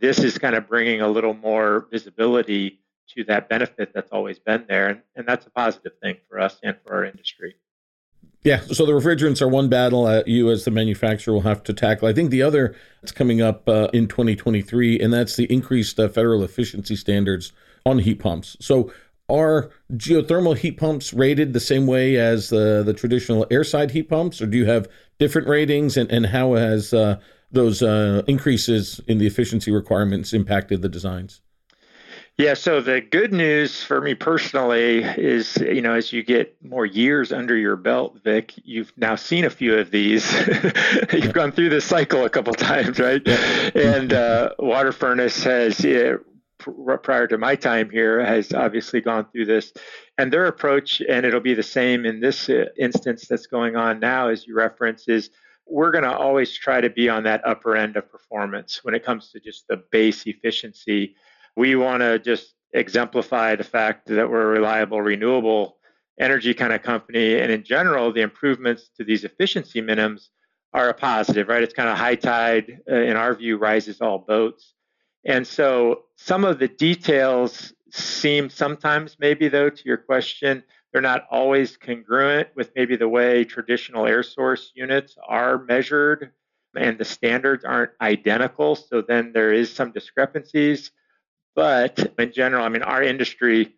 This 0.00 0.18
is 0.18 0.38
kind 0.38 0.54
of 0.54 0.68
bringing 0.68 1.00
a 1.00 1.08
little 1.08 1.34
more 1.34 1.86
visibility 1.90 2.80
to 3.10 3.24
that 3.24 3.48
benefit 3.48 3.92
that's 3.94 4.10
always 4.10 4.38
been 4.38 4.64
there. 4.68 4.88
And, 4.88 5.02
and 5.14 5.28
that's 5.28 5.46
a 5.46 5.50
positive 5.50 5.92
thing 6.02 6.16
for 6.28 6.40
us 6.40 6.58
and 6.62 6.76
for 6.84 6.94
our 6.94 7.04
industry. 7.04 7.56
Yeah, 8.44 8.60
so 8.60 8.84
the 8.84 8.92
refrigerants 8.92 9.40
are 9.40 9.48
one 9.48 9.70
battle 9.70 10.04
that 10.04 10.28
you 10.28 10.50
as 10.50 10.66
the 10.66 10.70
manufacturer 10.70 11.32
will 11.32 11.40
have 11.42 11.62
to 11.62 11.72
tackle. 11.72 12.08
I 12.08 12.12
think 12.12 12.30
the 12.30 12.42
other 12.42 12.76
that's 13.00 13.10
coming 13.10 13.40
up 13.40 13.66
uh, 13.66 13.88
in 13.94 14.06
2023, 14.06 15.00
and 15.00 15.10
that's 15.10 15.36
the 15.36 15.44
increased 15.44 15.98
uh, 15.98 16.08
federal 16.08 16.42
efficiency 16.42 16.94
standards 16.94 17.52
on 17.86 17.98
heat 17.98 18.18
pumps. 18.18 18.56
So 18.60 18.92
are 19.28 19.70
geothermal 19.92 20.56
heat 20.56 20.76
pumps 20.76 21.12
rated 21.12 21.52
the 21.52 21.60
same 21.60 21.86
way 21.86 22.16
as 22.16 22.50
the, 22.50 22.82
the 22.84 22.92
traditional 22.92 23.46
airside 23.46 23.90
heat 23.90 24.08
pumps, 24.08 24.40
or 24.42 24.46
do 24.46 24.58
you 24.58 24.66
have 24.66 24.88
different 25.18 25.48
ratings? 25.48 25.96
And, 25.96 26.10
and 26.10 26.26
how 26.26 26.54
has 26.54 26.92
uh, 26.92 27.18
those 27.50 27.82
uh, 27.82 28.22
increases 28.26 29.00
in 29.06 29.18
the 29.18 29.26
efficiency 29.26 29.70
requirements 29.70 30.32
impacted 30.32 30.82
the 30.82 30.88
designs? 30.88 31.40
Yeah, 32.36 32.54
so 32.54 32.80
the 32.80 33.00
good 33.00 33.32
news 33.32 33.84
for 33.84 34.00
me 34.00 34.14
personally 34.14 35.04
is, 35.04 35.56
you 35.58 35.80
know, 35.80 35.94
as 35.94 36.12
you 36.12 36.24
get 36.24 36.56
more 36.64 36.84
years 36.84 37.32
under 37.32 37.56
your 37.56 37.76
belt, 37.76 38.18
Vic, 38.24 38.52
you've 38.64 38.92
now 38.96 39.14
seen 39.14 39.44
a 39.44 39.50
few 39.50 39.78
of 39.78 39.92
these. 39.92 40.32
you've 41.12 41.32
gone 41.32 41.52
through 41.52 41.68
this 41.68 41.84
cycle 41.84 42.24
a 42.24 42.30
couple 42.30 42.52
times, 42.52 42.98
right? 42.98 43.22
Yeah. 43.24 43.70
And 43.76 44.12
uh, 44.12 44.50
Water 44.58 44.90
Furnace 44.90 45.44
has 45.44 45.84
yeah, 45.84 46.14
prior 47.02 47.26
to 47.26 47.38
my 47.38 47.56
time 47.56 47.90
here 47.90 48.24
has 48.24 48.52
obviously 48.52 49.00
gone 49.00 49.26
through 49.30 49.46
this. 49.46 49.72
And 50.18 50.32
their 50.32 50.46
approach 50.46 51.00
and 51.08 51.24
it'll 51.26 51.40
be 51.40 51.54
the 51.54 51.62
same 51.62 52.04
in 52.06 52.20
this 52.20 52.48
uh, 52.48 52.66
instance 52.78 53.26
that's 53.28 53.46
going 53.46 53.76
on 53.76 54.00
now 54.00 54.28
as 54.28 54.46
you 54.46 54.54
reference 54.54 55.08
is 55.08 55.30
we're 55.66 55.90
going 55.90 56.04
to 56.04 56.16
always 56.16 56.56
try 56.56 56.80
to 56.80 56.90
be 56.90 57.08
on 57.08 57.24
that 57.24 57.46
upper 57.46 57.76
end 57.76 57.96
of 57.96 58.10
performance 58.10 58.80
when 58.82 58.94
it 58.94 59.04
comes 59.04 59.30
to 59.32 59.40
just 59.40 59.66
the 59.68 59.82
base 59.90 60.26
efficiency. 60.26 61.16
We 61.56 61.76
want 61.76 62.02
to 62.02 62.18
just 62.18 62.54
exemplify 62.72 63.56
the 63.56 63.64
fact 63.64 64.08
that 64.08 64.28
we're 64.28 64.42
a 64.42 64.46
reliable 64.46 65.00
renewable 65.00 65.78
energy 66.20 66.54
kind 66.54 66.72
of 66.72 66.82
company. 66.82 67.38
And 67.38 67.50
in 67.50 67.64
general 67.64 68.12
the 68.12 68.20
improvements 68.20 68.90
to 68.96 69.04
these 69.04 69.24
efficiency 69.24 69.80
minimums 69.80 70.28
are 70.72 70.88
a 70.88 70.94
positive 70.94 71.48
right? 71.48 71.62
It's 71.62 71.74
kind 71.74 71.88
of 71.88 71.96
high 71.96 72.16
tide 72.16 72.80
uh, 72.90 72.94
in 72.94 73.16
our 73.16 73.34
view 73.34 73.56
rises 73.56 74.00
all 74.00 74.18
boats 74.18 74.74
and 75.24 75.46
so 75.46 76.04
some 76.16 76.44
of 76.44 76.58
the 76.58 76.68
details 76.68 77.72
seem 77.90 78.50
sometimes, 78.50 79.16
maybe 79.18 79.48
though, 79.48 79.70
to 79.70 79.82
your 79.84 79.96
question, 79.96 80.62
they're 80.92 81.02
not 81.02 81.26
always 81.30 81.76
congruent 81.76 82.48
with 82.54 82.70
maybe 82.76 82.96
the 82.96 83.08
way 83.08 83.44
traditional 83.44 84.06
air 84.06 84.22
source 84.22 84.72
units 84.74 85.16
are 85.26 85.58
measured 85.58 86.32
and 86.76 86.98
the 86.98 87.04
standards 87.04 87.64
aren't 87.64 87.92
identical. 88.00 88.76
So 88.76 89.02
then 89.02 89.32
there 89.32 89.52
is 89.52 89.72
some 89.72 89.92
discrepancies. 89.92 90.90
But 91.54 92.14
in 92.18 92.32
general, 92.32 92.64
I 92.64 92.68
mean, 92.68 92.82
our 92.82 93.02
industry, 93.02 93.74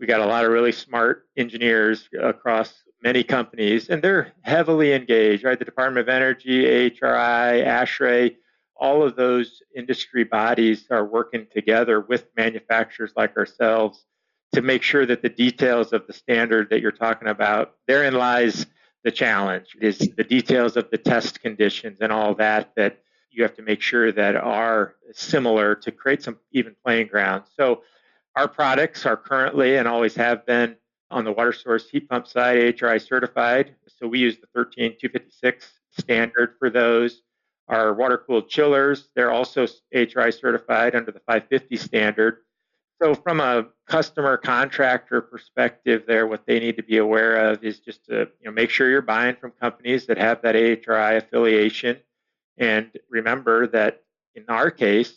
we 0.00 0.06
got 0.06 0.20
a 0.20 0.26
lot 0.26 0.44
of 0.44 0.50
really 0.50 0.72
smart 0.72 1.28
engineers 1.36 2.08
across 2.20 2.82
many 3.02 3.22
companies, 3.22 3.88
and 3.88 4.02
they're 4.02 4.32
heavily 4.42 4.92
engaged, 4.92 5.44
right? 5.44 5.58
The 5.58 5.64
Department 5.64 6.08
of 6.08 6.08
Energy, 6.08 6.64
AHRI, 6.64 7.64
ASHRAE, 7.64 8.36
all 8.76 9.02
of 9.02 9.16
those 9.16 9.62
industry 9.76 10.24
bodies 10.24 10.86
are 10.90 11.04
working 11.04 11.46
together 11.52 12.00
with 12.00 12.26
manufacturers 12.36 13.12
like 13.16 13.36
ourselves 13.36 14.04
to 14.52 14.62
make 14.62 14.82
sure 14.82 15.06
that 15.06 15.22
the 15.22 15.28
details 15.28 15.92
of 15.92 16.06
the 16.06 16.12
standard 16.12 16.68
that 16.70 16.80
you're 16.80 16.92
talking 16.92 17.28
about 17.28 17.74
therein 17.86 18.14
lies 18.14 18.66
the 19.04 19.10
challenge. 19.10 19.76
Is 19.80 19.98
the 19.98 20.24
details 20.24 20.76
of 20.76 20.90
the 20.90 20.98
test 20.98 21.40
conditions 21.40 21.98
and 22.00 22.12
all 22.12 22.34
that 22.36 22.72
that 22.76 23.00
you 23.30 23.42
have 23.42 23.54
to 23.56 23.62
make 23.62 23.80
sure 23.80 24.12
that 24.12 24.36
are 24.36 24.94
similar 25.12 25.74
to 25.74 25.90
create 25.90 26.22
some 26.22 26.38
even 26.52 26.76
playing 26.84 27.08
ground. 27.08 27.44
So 27.56 27.82
our 28.36 28.46
products 28.46 29.06
are 29.06 29.16
currently 29.16 29.76
and 29.76 29.88
always 29.88 30.14
have 30.16 30.46
been 30.46 30.76
on 31.10 31.24
the 31.24 31.32
water 31.32 31.52
source 31.52 31.88
heat 31.88 32.08
pump 32.08 32.26
side 32.26 32.78
hri 32.78 32.98
certified. 32.98 33.74
So 33.98 34.06
we 34.06 34.18
use 34.20 34.36
the 34.38 34.46
13256 34.54 35.70
standard 35.98 36.54
for 36.58 36.70
those 36.70 37.22
our 37.68 37.94
water 37.94 38.18
cooled 38.18 38.48
chillers, 38.48 39.08
they're 39.14 39.30
also 39.30 39.66
AHRI 39.94 40.38
certified 40.38 40.94
under 40.94 41.10
the 41.10 41.20
550 41.20 41.76
standard. 41.76 42.38
So, 43.02 43.14
from 43.14 43.40
a 43.40 43.66
customer 43.86 44.36
contractor 44.36 45.20
perspective, 45.20 46.04
there, 46.06 46.26
what 46.26 46.46
they 46.46 46.60
need 46.60 46.76
to 46.76 46.82
be 46.82 46.98
aware 46.98 47.48
of 47.48 47.64
is 47.64 47.80
just 47.80 48.04
to 48.06 48.28
you 48.40 48.44
know, 48.44 48.52
make 48.52 48.70
sure 48.70 48.88
you're 48.88 49.02
buying 49.02 49.36
from 49.36 49.50
companies 49.60 50.06
that 50.06 50.18
have 50.18 50.42
that 50.42 50.54
AHRI 50.54 51.16
affiliation. 51.16 51.98
And 52.58 52.90
remember 53.10 53.66
that 53.68 54.02
in 54.34 54.44
our 54.48 54.70
case, 54.70 55.14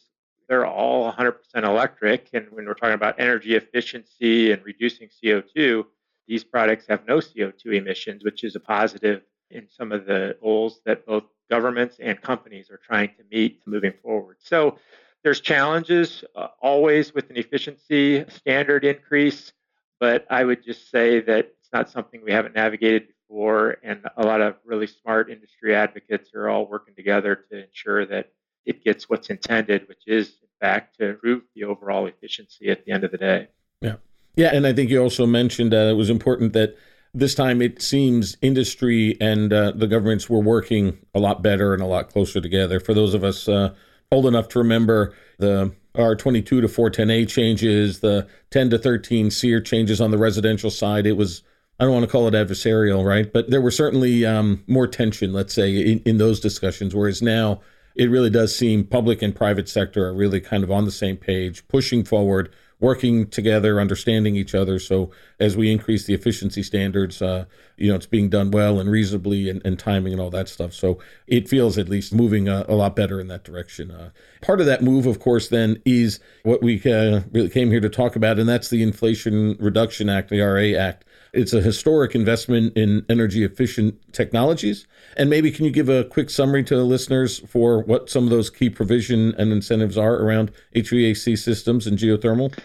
they're 0.48 0.66
all 0.66 1.12
100% 1.12 1.36
electric. 1.56 2.30
And 2.34 2.48
when 2.52 2.66
we're 2.66 2.74
talking 2.74 2.96
about 2.96 3.20
energy 3.20 3.56
efficiency 3.56 4.52
and 4.52 4.64
reducing 4.64 5.10
CO2, 5.24 5.86
these 6.28 6.44
products 6.44 6.86
have 6.88 7.08
no 7.08 7.18
CO2 7.18 7.76
emissions, 7.76 8.24
which 8.24 8.44
is 8.44 8.56
a 8.56 8.60
positive 8.60 9.22
in 9.56 9.68
some 9.70 9.92
of 9.92 10.06
the 10.06 10.38
goals 10.42 10.82
that 10.86 11.06
both 11.06 11.24
governments 11.50 11.98
and 12.00 12.22
companies 12.22 12.70
are 12.70 12.80
trying 12.86 13.10
to 13.10 13.24
meet 13.32 13.62
moving 13.66 13.94
forward. 14.04 14.38
So 14.40 14.78
there's 15.24 15.42
challenges 15.42 16.24
uh, 16.36 16.48
always 16.62 17.14
with 17.14 17.30
an 17.30 17.38
efficiency 17.38 18.26
standard 18.30 18.86
increase, 18.86 19.54
but 20.00 20.26
I 20.30 20.44
would 20.44 20.64
just 20.64 20.92
say 20.92 21.20
that 21.22 21.46
it's 21.60 21.74
not 21.74 21.90
something 21.90 22.22
we 22.24 22.32
haven't 22.32 22.56
navigated 22.56 23.08
before, 23.08 23.78
and 23.84 24.02
a 24.18 24.26
lot 24.26 24.42
of 24.42 24.56
really 24.66 24.88
smart 24.88 25.32
industry 25.32 25.76
advocates 25.76 26.34
are 26.36 26.50
all 26.50 26.68
working 26.68 26.94
together 26.96 27.36
to 27.52 27.64
ensure 27.64 28.06
that 28.06 28.32
it 28.66 28.84
gets 28.84 29.10
what's 29.10 29.30
intended, 29.30 29.88
which 29.88 30.04
is 30.08 30.28
in 30.42 30.48
fact 30.60 30.98
to 31.00 31.10
improve 31.10 31.44
the 31.56 31.64
overall 31.64 32.08
efficiency 32.08 32.70
at 32.70 32.86
the 32.86 32.92
end 32.92 33.04
of 33.04 33.12
the 33.12 33.18
day. 33.18 33.48
Yeah, 33.82 33.96
yeah, 34.36 34.52
and 34.54 34.68
I 34.68 34.74
think 34.74 34.90
you 34.90 35.02
also 35.02 35.26
mentioned 35.26 35.74
uh, 35.74 35.78
it 35.78 35.94
was 35.94 36.10
important 36.10 36.54
that 36.54 36.78
this 37.16 37.34
time 37.34 37.62
it 37.62 37.82
seems 37.82 38.36
industry 38.42 39.18
and 39.22 39.54
uh, 39.54 39.72
the 39.72 39.88
governments 39.88 40.30
were 40.30 40.42
working 40.42 40.98
a 41.16 41.20
lot 41.20 41.42
better 41.42 41.74
and 41.74 41.82
a 41.82 41.86
lot 41.86 42.10
closer 42.10 42.42
together. 42.42 42.80
For 42.80 42.94
those 42.94 43.14
of 43.14 43.24
us 43.24 43.48
uh, 43.48 43.74
old 44.12 44.26
enough 44.26 44.50
to 44.50 44.60
remember 44.60 45.14
the 45.40 45.74
R22 45.96 46.46
to 46.46 46.62
410A 46.64 47.28
changes, 47.30 48.02
the 48.02 48.28
10 48.52 48.70
to 48.72 48.78
13 48.78 49.32
SEER 49.32 49.62
changes 49.62 50.02
on 50.02 50.12
the 50.12 50.18
residential 50.18 50.70
side, 50.70 51.08
it 51.08 51.14
was 51.14 51.42
I 51.80 51.86
don't 51.86 51.94
want 51.94 52.06
to 52.06 52.12
call 52.12 52.28
it 52.28 52.34
adversarial, 52.34 53.06
right? 53.06 53.32
But 53.32 53.50
there 53.50 53.62
were 53.62 53.72
certainly 53.72 54.26
um, 54.26 54.64
more 54.68 54.88
tension, 54.88 55.34
let's 55.34 55.54
say, 55.54 55.76
in, 55.76 56.00
in 56.06 56.18
those 56.18 56.40
discussions. 56.40 56.96
Whereas 56.96 57.22
now, 57.22 57.62
it 57.96 58.10
really 58.10 58.30
does 58.30 58.56
seem 58.56 58.86
public 58.86 59.22
and 59.22 59.36
private 59.36 59.68
sector 59.68 60.08
are 60.08 60.14
really 60.14 60.40
kind 60.40 60.64
of 60.64 60.72
on 60.72 60.86
the 60.86 60.92
same 60.92 61.18
page, 61.18 61.68
pushing 61.68 62.04
forward 62.04 62.54
working 62.80 63.28
together, 63.28 63.80
understanding 63.80 64.36
each 64.36 64.54
other. 64.54 64.80
So 64.80 65.12
as 65.40 65.56
we 65.56 65.72
increase 65.72 66.06
the 66.06 66.14
efficiency 66.14 66.62
standards, 66.62 67.22
uh, 67.22 67.46
you 67.78 67.90
know, 67.90 67.96
it's 67.96 68.06
being 68.06 68.30
done 68.30 68.52
well 68.52 68.80
and 68.80 68.90
reasonably 68.90 69.50
and, 69.50 69.62
and, 69.66 69.80
timing 69.80 70.14
and 70.14 70.22
all 70.22 70.30
that 70.32 70.50
stuff. 70.50 70.74
So 70.74 71.00
it 71.28 71.48
feels 71.48 71.78
at 71.78 71.90
least 71.90 72.14
moving 72.14 72.48
a, 72.48 72.66
a 72.68 72.76
lot 72.76 72.96
better 72.96 73.20
in 73.20 73.28
that 73.28 73.44
direction. 73.44 73.92
Uh, 73.92 74.10
part 74.42 74.60
of 74.60 74.66
that 74.66 74.84
move, 74.84 75.06
of 75.06 75.20
course, 75.20 75.48
then 75.48 75.82
is 75.86 76.20
what 76.44 76.62
we 76.62 76.82
uh, 76.84 77.22
really 77.32 77.50
came 77.50 77.72
here 77.72 77.80
to 77.80 77.90
talk 77.90 78.16
about, 78.16 78.40
and 78.40 78.48
that's 78.48 78.70
the 78.70 78.84
Inflation 78.84 79.56
Reduction 79.60 80.10
Act, 80.10 80.30
the 80.30 80.42
IRA 80.42 80.74
Act. 80.74 81.06
It's 81.36 81.54
a 81.54 81.62
historic 81.62 82.16
investment 82.16 82.76
in 82.78 83.06
energy 83.10 83.44
efficient 83.44 83.96
technologies. 84.14 84.88
And 85.18 85.30
maybe 85.30 85.52
can 85.52 85.66
you 85.66 85.72
give 85.72 85.90
a 85.90 86.04
quick 86.04 86.30
summary 86.30 86.64
to 86.64 86.76
the 86.76 86.84
listeners 86.84 87.40
for 87.48 87.84
what 87.84 88.10
some 88.10 88.24
of 88.24 88.30
those 88.30 88.50
key 88.50 88.70
provision 88.70 89.36
and 89.38 89.52
incentives 89.52 89.98
are 89.98 90.16
around 90.16 90.52
HVAC 90.76 91.38
systems 91.38 91.88
and 91.88 91.98
geothermal? 91.98 92.58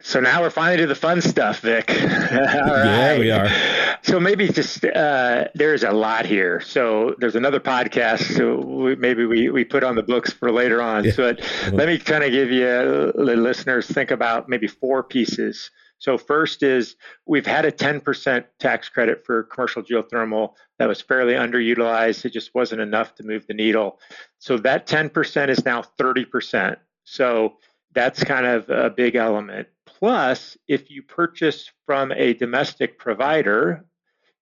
So 0.00 0.20
now 0.20 0.42
we're 0.42 0.50
finally 0.50 0.76
to 0.78 0.86
the 0.86 0.94
fun 0.94 1.20
stuff, 1.22 1.60
Vic. 1.60 1.88
yeah, 1.90 3.18
we 3.18 3.30
are. 3.30 3.48
So 4.02 4.20
maybe 4.20 4.48
just 4.48 4.84
uh, 4.84 5.48
there's 5.54 5.82
a 5.82 5.90
lot 5.90 6.26
here. 6.26 6.60
So 6.60 7.16
there's 7.18 7.34
another 7.34 7.58
podcast. 7.58 8.36
So 8.36 8.60
we, 8.60 8.94
maybe 8.94 9.24
we, 9.24 9.48
we 9.48 9.64
put 9.64 9.82
on 9.82 9.96
the 9.96 10.02
books 10.02 10.32
for 10.32 10.52
later 10.52 10.82
on. 10.82 11.04
Yeah. 11.04 11.12
So 11.12 11.22
let 11.72 11.88
me 11.88 11.98
kind 11.98 12.22
of 12.22 12.30
give 12.30 12.50
you 12.50 12.60
the 12.66 13.36
listeners 13.36 13.86
think 13.88 14.10
about 14.10 14.48
maybe 14.48 14.68
four 14.68 15.02
pieces. 15.02 15.70
So 15.98 16.18
first 16.18 16.62
is 16.62 16.96
we've 17.26 17.46
had 17.46 17.64
a 17.64 17.72
10% 17.72 18.44
tax 18.58 18.88
credit 18.88 19.24
for 19.24 19.44
commercial 19.44 19.82
geothermal 19.82 20.54
that 20.78 20.88
was 20.88 21.00
fairly 21.00 21.34
underutilized. 21.34 22.24
It 22.24 22.32
just 22.32 22.54
wasn't 22.54 22.82
enough 22.82 23.14
to 23.16 23.22
move 23.22 23.46
the 23.46 23.54
needle. 23.54 23.98
So 24.38 24.58
that 24.58 24.86
10% 24.86 25.48
is 25.48 25.64
now 25.64 25.82
30%. 25.98 26.76
So 27.04 27.54
that's 27.94 28.22
kind 28.22 28.46
of 28.46 28.68
a 28.68 28.90
big 28.90 29.16
element. 29.16 29.68
Plus, 29.86 30.56
if 30.68 30.90
you 30.90 31.02
purchase 31.02 31.70
from 31.86 32.12
a 32.12 32.34
domestic 32.34 32.98
provider, 32.98 33.86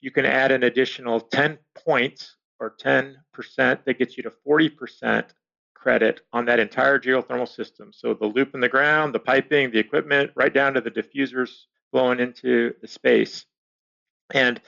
you 0.00 0.10
can 0.10 0.24
add 0.24 0.52
an 0.52 0.62
additional 0.62 1.20
10 1.20 1.58
points 1.74 2.36
or 2.58 2.74
10% 2.82 3.16
that 3.56 3.98
gets 3.98 4.16
you 4.16 4.22
to 4.22 4.32
40% 4.46 5.24
credit 5.82 6.20
on 6.32 6.44
that 6.44 6.60
entire 6.60 6.98
geothermal 6.98 7.48
system. 7.48 7.92
So 7.92 8.14
the 8.14 8.26
loop 8.26 8.54
in 8.54 8.60
the 8.60 8.68
ground, 8.68 9.12
the 9.12 9.18
piping, 9.18 9.72
the 9.72 9.80
equipment, 9.80 10.30
right 10.36 10.54
down 10.54 10.74
to 10.74 10.80
the 10.80 10.90
diffusers 10.90 11.64
flowing 11.90 12.20
into 12.20 12.72
the 12.80 12.86
space. 12.86 13.46
And 14.32 14.60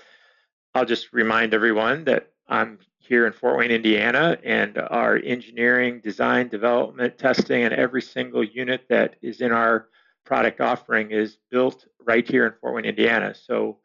I'll 0.74 0.85
just 0.85 1.12
remind 1.12 1.55
everyone 1.55 2.05
that 2.05 2.33
I'm 2.48 2.81
here 2.98 3.27
in 3.27 3.33
Fort 3.33 3.57
Wayne, 3.57 3.70
Indiana, 3.70 4.37
and 4.42 4.77
our 4.77 5.16
engineering, 5.16 6.00
design, 6.00 6.48
development, 6.48 7.16
testing, 7.16 7.62
and 7.62 7.72
every 7.72 8.03
single 8.03 8.42
unit 8.42 8.87
that 8.88 9.14
is 9.22 9.40
in 9.40 9.53
our 9.53 9.87
product 10.27 10.61
offering 10.61 11.12
is 11.12 11.38
built 11.48 11.87
right 12.05 12.29
here 12.29 12.44
in 12.46 12.55
Fort 12.61 12.74
Wayne, 12.74 12.87
Indiana. 12.87 13.35
So 13.35 13.79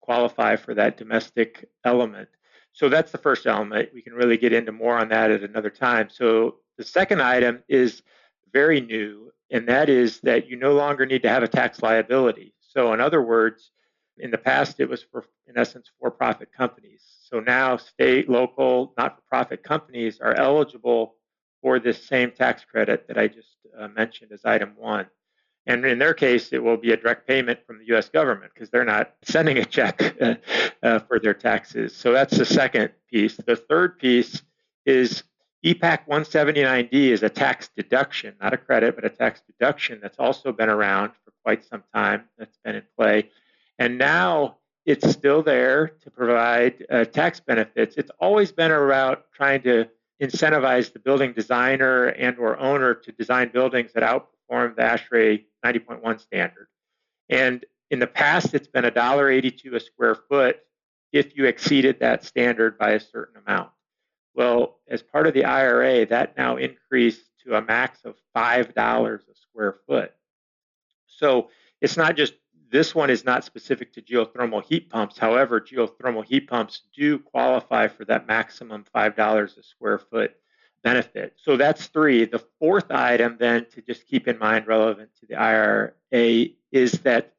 qualify 0.00 0.56
for 0.56 0.74
that 0.74 0.96
domestic 0.96 1.68
element. 1.84 2.28
So 2.78 2.88
that's 2.88 3.10
the 3.10 3.18
first 3.18 3.44
element. 3.44 3.88
We 3.92 4.02
can 4.02 4.12
really 4.12 4.36
get 4.36 4.52
into 4.52 4.70
more 4.70 4.96
on 4.96 5.08
that 5.08 5.32
at 5.32 5.42
another 5.42 5.68
time. 5.68 6.08
So 6.08 6.58
the 6.76 6.84
second 6.84 7.20
item 7.20 7.64
is 7.66 8.02
very 8.52 8.80
new, 8.80 9.32
and 9.50 9.66
that 9.66 9.88
is 9.88 10.20
that 10.20 10.48
you 10.48 10.54
no 10.54 10.74
longer 10.74 11.04
need 11.04 11.22
to 11.22 11.28
have 11.28 11.42
a 11.42 11.48
tax 11.48 11.82
liability. 11.82 12.54
So, 12.60 12.92
in 12.92 13.00
other 13.00 13.20
words, 13.20 13.72
in 14.18 14.30
the 14.30 14.38
past, 14.38 14.78
it 14.78 14.88
was 14.88 15.02
for, 15.02 15.24
in 15.48 15.58
essence, 15.58 15.90
for 15.98 16.12
profit 16.12 16.52
companies. 16.56 17.02
So 17.28 17.40
now 17.40 17.78
state, 17.78 18.30
local, 18.30 18.94
not 18.96 19.16
for 19.16 19.22
profit 19.28 19.64
companies 19.64 20.20
are 20.20 20.34
eligible 20.34 21.16
for 21.60 21.80
this 21.80 22.00
same 22.00 22.30
tax 22.30 22.64
credit 22.64 23.08
that 23.08 23.18
I 23.18 23.26
just 23.26 23.56
uh, 23.76 23.88
mentioned 23.88 24.30
as 24.30 24.44
item 24.44 24.74
one. 24.76 25.08
And 25.68 25.84
in 25.84 25.98
their 25.98 26.14
case, 26.14 26.52
it 26.52 26.64
will 26.64 26.78
be 26.78 26.92
a 26.92 26.96
direct 26.96 27.28
payment 27.28 27.60
from 27.66 27.78
the 27.78 27.94
US 27.94 28.08
government 28.08 28.52
because 28.54 28.70
they're 28.70 28.86
not 28.86 29.14
sending 29.22 29.58
a 29.58 29.64
check 29.64 30.02
uh, 30.20 30.34
uh, 30.82 30.98
for 31.00 31.20
their 31.20 31.34
taxes. 31.34 31.94
So 31.94 32.12
that's 32.12 32.36
the 32.36 32.46
second 32.46 32.90
piece. 33.10 33.36
The 33.36 33.54
third 33.54 33.98
piece 33.98 34.42
is 34.86 35.22
EPAct 35.64 36.08
179D 36.08 36.92
is 36.92 37.22
a 37.22 37.28
tax 37.28 37.68
deduction, 37.76 38.34
not 38.40 38.54
a 38.54 38.56
credit, 38.56 38.94
but 38.94 39.04
a 39.04 39.10
tax 39.10 39.42
deduction 39.46 40.00
that's 40.00 40.18
also 40.18 40.52
been 40.52 40.70
around 40.70 41.10
for 41.24 41.32
quite 41.44 41.64
some 41.64 41.84
time, 41.94 42.24
that's 42.38 42.56
been 42.64 42.76
in 42.76 42.84
play. 42.96 43.28
And 43.78 43.98
now 43.98 44.56
it's 44.86 45.10
still 45.10 45.42
there 45.42 45.88
to 45.88 46.10
provide 46.10 46.86
uh, 46.88 47.04
tax 47.04 47.40
benefits. 47.40 47.96
It's 47.98 48.10
always 48.18 48.52
been 48.52 48.70
about 48.70 49.30
trying 49.34 49.60
to 49.62 49.86
incentivize 50.22 50.92
the 50.92 50.98
building 50.98 51.34
designer 51.34 52.06
and 52.06 52.38
or 52.38 52.58
owner 52.58 52.94
to 52.94 53.12
design 53.12 53.50
buildings 53.52 53.92
that 53.92 54.02
outperform 54.50 54.76
the 54.76 54.82
ASHRAE 54.82 55.44
90.1 55.64 56.20
standard. 56.20 56.68
And 57.28 57.64
in 57.90 57.98
the 57.98 58.06
past, 58.06 58.54
it's 58.54 58.68
been 58.68 58.84
$1.82 58.84 59.74
a 59.74 59.80
square 59.80 60.14
foot 60.14 60.60
if 61.12 61.36
you 61.36 61.46
exceeded 61.46 62.00
that 62.00 62.24
standard 62.24 62.78
by 62.78 62.90
a 62.90 63.00
certain 63.00 63.42
amount. 63.46 63.70
Well, 64.34 64.78
as 64.88 65.02
part 65.02 65.26
of 65.26 65.34
the 65.34 65.44
IRA, 65.44 66.06
that 66.06 66.36
now 66.36 66.56
increased 66.56 67.22
to 67.44 67.56
a 67.56 67.62
max 67.62 68.00
of 68.04 68.14
$5 68.36 69.14
a 69.16 69.34
square 69.34 69.74
foot. 69.86 70.12
So 71.06 71.48
it's 71.80 71.96
not 71.96 72.16
just 72.16 72.34
this 72.70 72.94
one 72.94 73.08
is 73.08 73.24
not 73.24 73.44
specific 73.44 73.94
to 73.94 74.02
geothermal 74.02 74.62
heat 74.62 74.90
pumps. 74.90 75.16
However, 75.16 75.60
geothermal 75.60 76.24
heat 76.24 76.48
pumps 76.48 76.82
do 76.94 77.18
qualify 77.18 77.88
for 77.88 78.04
that 78.04 78.26
maximum 78.26 78.84
$5 78.94 79.58
a 79.58 79.62
square 79.62 79.98
foot 79.98 80.36
benefit. 80.82 81.34
So 81.42 81.56
that's 81.56 81.86
three. 81.86 82.24
The 82.24 82.42
fourth 82.58 82.90
item, 82.90 83.36
then, 83.38 83.66
to 83.74 83.82
just 83.82 84.06
keep 84.06 84.28
in 84.28 84.38
mind 84.38 84.66
relevant 84.66 85.10
to 85.20 85.26
the 85.26 85.36
IRA 85.36 85.92
is 86.72 86.92
that 87.02 87.34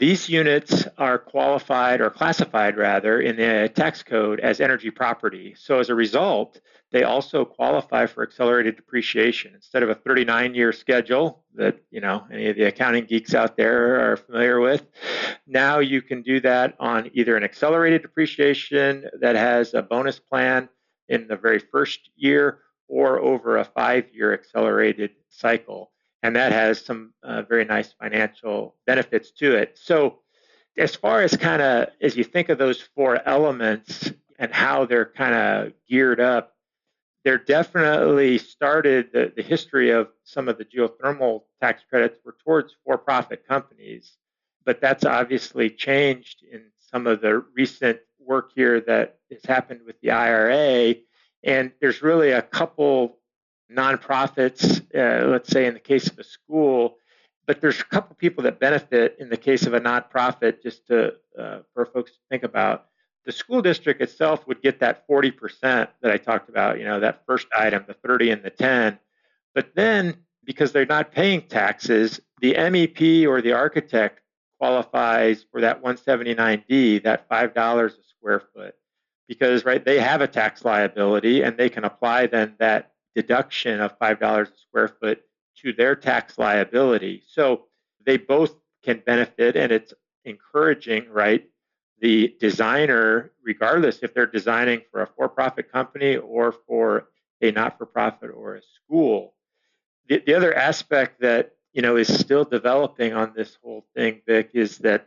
these 0.00 0.30
units 0.30 0.86
are 0.96 1.18
qualified 1.18 2.00
or 2.00 2.08
classified 2.08 2.78
rather 2.78 3.20
in 3.20 3.36
the 3.36 3.70
tax 3.74 4.02
code 4.02 4.40
as 4.40 4.58
energy 4.58 4.90
property. 4.90 5.54
So 5.58 5.78
as 5.78 5.90
a 5.90 5.94
result, 5.94 6.58
they 6.90 7.02
also 7.02 7.44
qualify 7.44 8.06
for 8.06 8.22
accelerated 8.22 8.76
depreciation 8.76 9.52
instead 9.54 9.82
of 9.82 9.90
a 9.90 9.94
39 9.94 10.54
year 10.54 10.72
schedule 10.72 11.44
that 11.54 11.80
you 11.90 12.00
know 12.00 12.24
any 12.32 12.48
of 12.48 12.56
the 12.56 12.64
accounting 12.64 13.04
geeks 13.04 13.34
out 13.34 13.58
there 13.58 14.10
are 14.10 14.16
familiar 14.16 14.58
with. 14.58 14.86
Now 15.46 15.80
you 15.80 16.00
can 16.00 16.22
do 16.22 16.40
that 16.40 16.76
on 16.80 17.10
either 17.12 17.36
an 17.36 17.44
accelerated 17.44 18.00
depreciation 18.00 19.04
that 19.20 19.36
has 19.36 19.74
a 19.74 19.82
bonus 19.82 20.18
plan 20.18 20.70
in 21.10 21.28
the 21.28 21.36
very 21.36 21.58
first 21.58 22.08
year 22.16 22.60
or 22.90 23.20
over 23.20 23.56
a 23.56 23.64
five 23.64 24.04
year 24.12 24.34
accelerated 24.34 25.12
cycle. 25.28 25.92
And 26.22 26.36
that 26.36 26.52
has 26.52 26.84
some 26.84 27.14
uh, 27.22 27.42
very 27.42 27.64
nice 27.64 27.92
financial 27.92 28.74
benefits 28.86 29.30
to 29.38 29.54
it. 29.54 29.78
So, 29.80 30.18
as 30.76 30.94
far 30.94 31.22
as 31.22 31.36
kind 31.36 31.62
of 31.62 31.88
as 32.00 32.16
you 32.16 32.24
think 32.24 32.48
of 32.48 32.58
those 32.58 32.80
four 32.80 33.26
elements 33.26 34.12
and 34.38 34.52
how 34.52 34.84
they're 34.84 35.06
kind 35.06 35.34
of 35.34 35.72
geared 35.88 36.20
up, 36.20 36.54
they're 37.24 37.38
definitely 37.38 38.38
started 38.38 39.10
the, 39.12 39.32
the 39.34 39.42
history 39.42 39.90
of 39.90 40.08
some 40.24 40.48
of 40.48 40.58
the 40.58 40.64
geothermal 40.64 41.42
tax 41.60 41.82
credits 41.88 42.18
were 42.24 42.36
towards 42.44 42.74
for 42.84 42.98
profit 42.98 43.46
companies. 43.46 44.16
But 44.64 44.80
that's 44.80 45.04
obviously 45.04 45.70
changed 45.70 46.44
in 46.50 46.64
some 46.78 47.06
of 47.06 47.20
the 47.20 47.44
recent 47.54 47.98
work 48.18 48.52
here 48.54 48.80
that 48.82 49.18
has 49.30 49.44
happened 49.44 49.80
with 49.86 50.00
the 50.00 50.10
IRA 50.10 50.94
and 51.42 51.72
there's 51.80 52.02
really 52.02 52.30
a 52.30 52.42
couple 52.42 53.18
nonprofits, 53.72 54.82
uh, 54.94 55.26
let's 55.28 55.48
say 55.48 55.66
in 55.66 55.74
the 55.74 55.80
case 55.80 56.08
of 56.08 56.18
a 56.18 56.24
school, 56.24 56.98
but 57.46 57.60
there's 57.60 57.80
a 57.80 57.84
couple 57.84 58.14
people 58.16 58.44
that 58.44 58.60
benefit 58.60 59.16
in 59.18 59.28
the 59.28 59.36
case 59.36 59.66
of 59.66 59.74
a 59.74 59.80
nonprofit, 59.80 60.62
just 60.62 60.86
to, 60.88 61.14
uh, 61.38 61.60
for 61.74 61.86
folks 61.86 62.12
to 62.12 62.18
think 62.28 62.42
about. 62.42 62.86
The 63.24 63.32
school 63.32 63.62
district 63.62 64.00
itself 64.00 64.46
would 64.46 64.62
get 64.62 64.80
that 64.80 65.06
40% 65.06 65.88
that 66.02 66.10
I 66.10 66.16
talked 66.16 66.48
about, 66.48 66.78
you 66.78 66.84
know, 66.84 67.00
that 67.00 67.24
first 67.26 67.46
item, 67.56 67.84
the 67.86 67.94
30 67.94 68.30
and 68.30 68.42
the 68.42 68.50
10. 68.50 68.98
But 69.54 69.74
then, 69.74 70.16
because 70.44 70.72
they're 70.72 70.86
not 70.86 71.12
paying 71.12 71.42
taxes, 71.42 72.20
the 72.40 72.54
MEP 72.54 73.26
or 73.26 73.42
the 73.42 73.52
architect 73.52 74.20
qualifies 74.58 75.44
for 75.50 75.60
that 75.60 75.82
179D, 75.82 77.02
that 77.02 77.28
$5 77.28 77.86
a 77.86 77.90
square 78.04 78.42
foot 78.54 78.74
because 79.30 79.64
right 79.64 79.84
they 79.84 80.00
have 80.00 80.20
a 80.20 80.26
tax 80.26 80.64
liability 80.64 81.42
and 81.42 81.56
they 81.56 81.68
can 81.68 81.84
apply 81.84 82.26
then 82.26 82.52
that 82.58 82.90
deduction 83.14 83.78
of 83.78 83.96
$5 83.96 84.20
a 84.20 84.58
square 84.58 84.88
foot 84.88 85.22
to 85.62 85.72
their 85.72 85.94
tax 85.94 86.36
liability. 86.36 87.22
So 87.28 87.66
they 88.04 88.16
both 88.16 88.56
can 88.82 89.00
benefit 89.06 89.54
and 89.54 89.70
it's 89.70 89.94
encouraging 90.24 91.08
right 91.10 91.48
the 92.00 92.34
designer 92.40 93.30
regardless 93.40 94.00
if 94.02 94.12
they're 94.14 94.26
designing 94.26 94.80
for 94.90 95.02
a 95.02 95.06
for-profit 95.06 95.70
company 95.70 96.16
or 96.16 96.50
for 96.66 97.06
a 97.40 97.52
not-for-profit 97.52 98.32
or 98.34 98.56
a 98.56 98.62
school. 98.74 99.34
The, 100.08 100.24
the 100.26 100.34
other 100.34 100.52
aspect 100.52 101.20
that 101.20 101.52
you 101.72 101.82
know 101.82 101.96
is 101.96 102.12
still 102.12 102.44
developing 102.44 103.12
on 103.12 103.32
this 103.36 103.56
whole 103.62 103.86
thing 103.94 104.22
vic 104.26 104.50
is 104.54 104.78
that 104.78 105.06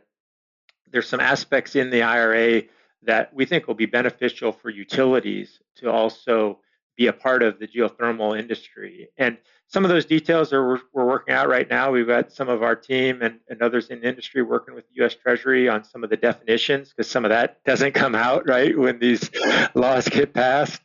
there's 0.90 1.08
some 1.10 1.20
aspects 1.20 1.76
in 1.76 1.90
the 1.90 2.02
IRA 2.04 2.62
that 3.06 3.34
we 3.34 3.44
think 3.44 3.66
will 3.66 3.74
be 3.74 3.86
beneficial 3.86 4.52
for 4.52 4.70
utilities 4.70 5.60
to 5.76 5.90
also 5.90 6.60
be 6.96 7.06
a 7.08 7.12
part 7.12 7.42
of 7.42 7.58
the 7.58 7.66
geothermal 7.66 8.38
industry. 8.38 9.08
And 9.18 9.36
some 9.66 9.84
of 9.84 9.90
those 9.90 10.04
details 10.04 10.52
are 10.52 10.66
we're, 10.66 10.80
we're 10.92 11.06
working 11.06 11.34
out 11.34 11.48
right 11.48 11.68
now. 11.68 11.90
We've 11.90 12.06
got 12.06 12.32
some 12.32 12.48
of 12.48 12.62
our 12.62 12.76
team 12.76 13.22
and, 13.22 13.40
and 13.48 13.60
others 13.62 13.88
in 13.88 14.00
the 14.00 14.08
industry 14.08 14.42
working 14.42 14.74
with 14.74 14.86
the 14.88 14.96
U.S. 14.96 15.14
Treasury 15.14 15.68
on 15.68 15.82
some 15.82 16.04
of 16.04 16.10
the 16.10 16.16
definitions 16.16 16.90
because 16.90 17.10
some 17.10 17.24
of 17.24 17.30
that 17.30 17.62
doesn't 17.64 17.92
come 17.94 18.14
out 18.14 18.48
right 18.48 18.76
when 18.78 18.98
these 18.98 19.30
laws 19.74 20.08
get 20.08 20.32
passed. 20.32 20.80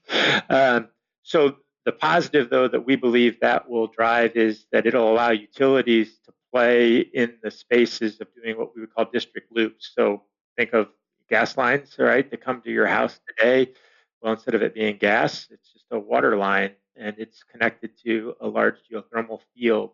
Um, 0.49 0.89
so 1.23 1.57
the 1.85 1.91
positive, 1.91 2.49
though, 2.49 2.67
that 2.67 2.85
we 2.85 2.95
believe 2.95 3.39
that 3.41 3.69
will 3.69 3.87
drive 3.87 4.35
is 4.35 4.65
that 4.71 4.85
it'll 4.85 5.11
allow 5.11 5.31
utilities 5.31 6.17
to 6.25 6.33
play 6.51 6.99
in 6.99 7.35
the 7.43 7.51
spaces 7.51 8.19
of 8.19 8.27
doing 8.35 8.57
what 8.57 8.75
we 8.75 8.81
would 8.81 8.93
call 8.93 9.05
district 9.05 9.51
loops. 9.51 9.91
So 9.95 10.23
think 10.57 10.73
of 10.73 10.87
gas 11.29 11.57
lines, 11.57 11.95
right, 11.99 12.29
that 12.29 12.41
come 12.41 12.61
to 12.61 12.71
your 12.71 12.87
house 12.87 13.19
today. 13.27 13.71
Well, 14.21 14.33
instead 14.33 14.55
of 14.55 14.61
it 14.61 14.73
being 14.73 14.97
gas, 14.97 15.47
it's 15.51 15.71
just 15.71 15.85
a 15.91 15.99
water 15.99 16.35
line 16.35 16.71
and 16.95 17.15
it's 17.17 17.43
connected 17.43 17.91
to 18.03 18.35
a 18.41 18.47
large 18.47 18.75
geothermal 18.91 19.39
field. 19.55 19.91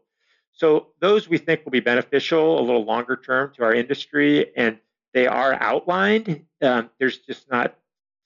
So 0.53 0.87
those 0.99 1.27
we 1.27 1.37
think 1.37 1.63
will 1.63 1.71
be 1.71 1.81
beneficial 1.81 2.59
a 2.59 2.63
little 2.63 2.85
longer 2.85 3.17
term 3.17 3.53
to 3.55 3.63
our 3.63 3.73
industry, 3.73 4.55
and 4.55 4.79
they 5.13 5.27
are 5.27 5.53
outlined. 5.53 6.45
Um, 6.61 6.89
there's 6.97 7.19
just 7.19 7.49
not 7.51 7.75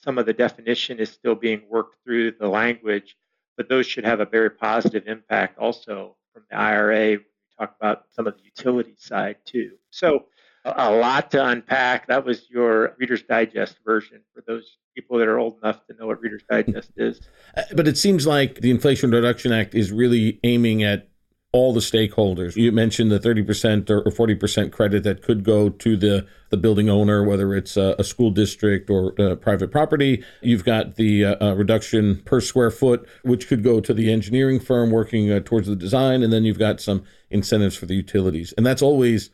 some 0.04 0.18
of 0.18 0.26
the 0.26 0.34
definition 0.34 1.00
is 1.00 1.10
still 1.10 1.36
being 1.36 1.64
worked 1.70 1.96
through 2.04 2.32
the 2.34 2.48
language, 2.48 3.18
but 3.58 3.68
those 3.68 3.86
should 3.86 4.06
have 4.06 4.22
a 4.22 4.26
very 4.26 4.50
positive 4.50 5.08
impact 5.08 5.58
also 5.58 6.16
from 6.34 6.44
the 6.50 6.56
IRA. 6.56 7.18
We 7.18 7.26
talk 7.58 7.76
about 7.80 8.06
some 8.12 8.28
of 8.28 8.38
the 8.38 8.44
utility 8.44 8.96
side 8.98 9.38
too. 9.46 9.72
So 9.90 10.26
a 10.66 10.92
lot 10.92 11.32
to 11.32 11.46
unpack. 11.46 12.08
That 12.08 12.26
was 12.26 12.50
your 12.50 12.96
Reader's 13.00 13.24
Digest 13.24 13.78
version 13.86 14.22
for 14.34 14.44
those 14.46 14.78
people 14.96 15.18
that 15.18 15.28
are 15.28 15.38
old 15.40 15.58
enough 15.62 15.86
to 15.88 15.94
know 15.94 16.08
what 16.08 16.22
Reader's 16.22 16.44
Digest 16.50 16.92
is. 16.98 17.22
Uh, 17.56 17.64
but 17.76 17.88
it 17.88 17.98
seems 17.98 18.28
like 18.28 18.62
the 18.62 18.72
Inflation 18.72 19.12
Reduction 19.12 19.52
Act 19.52 19.76
is 19.76 19.92
really 19.92 20.40
aiming 20.44 20.84
at 20.84 21.10
all 21.52 21.74
the 21.74 21.80
stakeholders. 21.80 22.56
You 22.56 22.72
mentioned 22.72 23.12
the 23.12 23.20
30% 23.20 23.90
or 23.90 24.04
40% 24.04 24.72
credit 24.72 25.04
that 25.04 25.24
could 25.24 25.44
go 25.44 25.70
to 25.70 25.98
the, 25.98 26.28
the 26.52 26.58
building 26.58 26.90
owner, 26.90 27.24
whether 27.24 27.56
it's 27.56 27.76
a, 27.76 27.96
a 27.98 28.04
school 28.04 28.30
district 28.30 28.90
or 28.92 29.14
private 29.38 29.72
property. 29.72 30.24
You've 30.42 30.64
got 30.64 30.96
the 30.96 31.26
uh, 31.26 31.36
uh, 31.44 31.56
reduction 31.56 32.22
per 32.24 32.40
square 32.40 32.70
foot, 32.70 33.08
which 33.24 33.48
could 33.48 33.64
go 33.64 33.80
to 33.82 33.96
the 33.96 34.12
engineering 34.12 34.60
firm 34.60 34.92
working 34.92 35.32
uh, 35.32 35.40
towards 35.44 35.68
the 35.68 35.76
design. 35.76 36.22
And 36.22 36.32
then 36.32 36.44
you've 36.44 36.60
got 36.60 36.82
some 36.82 37.04
incentives 37.32 37.76
for 37.76 37.88
the 37.88 37.96
utilities. 37.96 38.54
And 38.56 38.64
that's 38.64 38.84
always, 38.84 39.32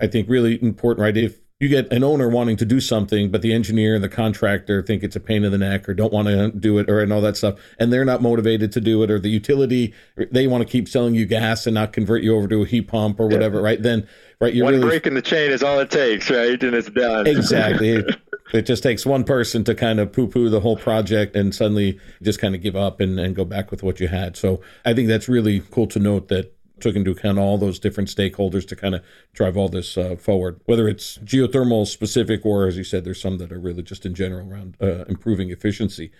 I 0.00 0.06
think, 0.06 0.28
really 0.28 0.62
important, 0.62 1.02
right? 1.02 1.16
If 1.16 1.38
you 1.60 1.68
get 1.68 1.92
an 1.92 2.02
owner 2.02 2.28
wanting 2.28 2.56
to 2.56 2.64
do 2.64 2.80
something, 2.80 3.30
but 3.30 3.42
the 3.42 3.52
engineer 3.52 3.94
and 3.94 4.02
the 4.02 4.08
contractor 4.08 4.82
think 4.82 5.02
it's 5.02 5.14
a 5.14 5.20
pain 5.20 5.44
in 5.44 5.52
the 5.52 5.58
neck 5.58 5.86
or 5.88 5.94
don't 5.94 6.12
want 6.12 6.26
to 6.26 6.50
do 6.52 6.78
it 6.78 6.88
or 6.88 7.00
and 7.00 7.12
all 7.12 7.20
that 7.20 7.36
stuff, 7.36 7.60
and 7.78 7.92
they're 7.92 8.04
not 8.04 8.22
motivated 8.22 8.72
to 8.72 8.80
do 8.80 9.02
it, 9.02 9.10
or 9.10 9.18
the 9.18 9.28
utility 9.28 9.94
they 10.32 10.46
want 10.46 10.66
to 10.66 10.70
keep 10.70 10.88
selling 10.88 11.14
you 11.14 11.26
gas 11.26 11.66
and 11.66 11.74
not 11.74 11.92
convert 11.92 12.22
you 12.22 12.34
over 12.34 12.48
to 12.48 12.62
a 12.62 12.66
heat 12.66 12.88
pump 12.88 13.20
or 13.20 13.26
whatever, 13.28 13.58
yeah. 13.58 13.64
right? 13.64 13.82
Then, 13.82 14.08
right, 14.40 14.54
you're 14.54 14.64
one 14.64 14.74
really, 14.74 14.86
break 14.86 15.06
in 15.06 15.14
the 15.14 15.22
chain 15.22 15.52
is 15.52 15.62
all 15.62 15.78
it 15.80 15.90
takes, 15.90 16.30
right, 16.30 16.60
and 16.62 16.74
it's 16.74 16.88
done. 16.88 17.26
Exactly. 17.26 18.04
it 18.54 18.62
just 18.62 18.82
takes 18.82 19.04
one 19.04 19.24
person 19.24 19.62
to 19.64 19.74
kind 19.74 20.00
of 20.00 20.12
poo-poo 20.12 20.48
the 20.48 20.60
whole 20.60 20.76
project 20.76 21.36
and 21.36 21.54
suddenly 21.54 22.00
just 22.22 22.40
kind 22.40 22.54
of 22.54 22.62
give 22.62 22.74
up 22.74 23.00
and, 23.00 23.20
and 23.20 23.36
go 23.36 23.44
back 23.44 23.70
with 23.70 23.82
what 23.82 24.00
you 24.00 24.08
had. 24.08 24.34
So 24.34 24.62
I 24.86 24.94
think 24.94 25.08
that's 25.08 25.28
really 25.28 25.60
cool 25.70 25.86
to 25.88 25.98
note 25.98 26.28
that 26.28 26.54
took 26.80 26.96
into 26.96 27.10
account 27.10 27.38
all 27.38 27.58
those 27.58 27.78
different 27.78 28.08
stakeholders 28.08 28.66
to 28.68 28.76
kind 28.76 28.94
of 28.94 29.02
drive 29.32 29.56
all 29.56 29.68
this 29.68 29.96
uh, 29.96 30.16
forward, 30.16 30.60
whether 30.64 30.88
it's 30.88 31.18
geothermal 31.18 31.86
specific 31.86 32.44
or, 32.44 32.66
as 32.66 32.76
you 32.76 32.84
said, 32.84 33.04
there's 33.04 33.20
some 33.20 33.38
that 33.38 33.52
are 33.52 33.60
really 33.60 33.82
just 33.82 34.06
in 34.06 34.14
general 34.14 34.50
around 34.50 34.76
uh, 34.80 35.04
improving 35.06 35.50
efficiency. 35.50 36.10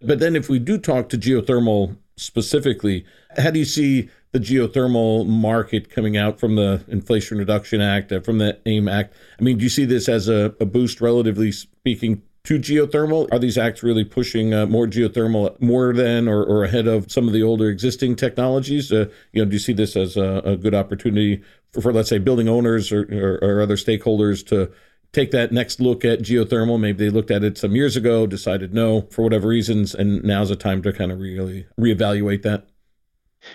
But 0.00 0.18
then, 0.18 0.34
if 0.34 0.48
we 0.48 0.58
do 0.58 0.78
talk 0.78 1.08
to 1.10 1.18
geothermal 1.18 1.96
specifically, 2.16 3.04
how 3.38 3.50
do 3.50 3.58
you 3.58 3.64
see 3.64 4.10
the 4.32 4.40
geothermal 4.40 5.26
market 5.26 5.90
coming 5.90 6.16
out 6.16 6.40
from 6.40 6.56
the 6.56 6.84
Inflation 6.88 7.38
Reduction 7.38 7.80
Act, 7.80 8.10
uh, 8.10 8.20
from 8.20 8.38
the 8.38 8.58
AIM 8.66 8.88
Act? 8.88 9.14
I 9.38 9.42
mean, 9.42 9.58
do 9.58 9.64
you 9.64 9.70
see 9.70 9.84
this 9.84 10.08
as 10.08 10.28
a, 10.28 10.54
a 10.58 10.66
boost, 10.66 11.00
relatively 11.00 11.52
speaking, 11.52 12.22
to 12.44 12.58
geothermal? 12.58 13.28
Are 13.32 13.38
these 13.38 13.58
acts 13.58 13.82
really 13.82 14.04
pushing 14.04 14.52
uh, 14.52 14.66
more 14.66 14.86
geothermal 14.86 15.60
more 15.60 15.92
than 15.92 16.28
or, 16.28 16.42
or, 16.42 16.64
ahead 16.64 16.86
of 16.86 17.10
some 17.10 17.26
of 17.26 17.32
the 17.32 17.42
older 17.42 17.68
existing 17.68 18.16
technologies? 18.16 18.90
Uh, 18.90 19.06
you 19.32 19.42
know, 19.42 19.48
do 19.48 19.54
you 19.54 19.60
see 19.60 19.72
this 19.72 19.96
as 19.96 20.16
a, 20.16 20.42
a 20.44 20.56
good 20.56 20.74
opportunity 20.74 21.42
for, 21.70 21.80
for, 21.80 21.92
let's 21.92 22.08
say, 22.08 22.18
building 22.18 22.48
owners 22.48 22.90
or, 22.90 23.02
or, 23.12 23.38
or, 23.42 23.62
other 23.62 23.76
stakeholders 23.76 24.44
to 24.48 24.72
take 25.12 25.30
that 25.30 25.52
next 25.52 25.80
look 25.80 26.04
at 26.04 26.20
geothermal? 26.20 26.80
Maybe 26.80 27.04
they 27.04 27.10
looked 27.10 27.30
at 27.30 27.44
it 27.44 27.58
some 27.58 27.76
years 27.76 27.96
ago, 27.96 28.26
decided 28.26 28.74
no 28.74 29.02
for 29.02 29.22
whatever 29.22 29.48
reasons, 29.48 29.94
and 29.94 30.22
now's 30.24 30.48
the 30.48 30.56
time 30.56 30.82
to 30.82 30.92
kind 30.92 31.12
of 31.12 31.20
really 31.20 31.66
reevaluate 31.78 32.42
that. 32.42 32.66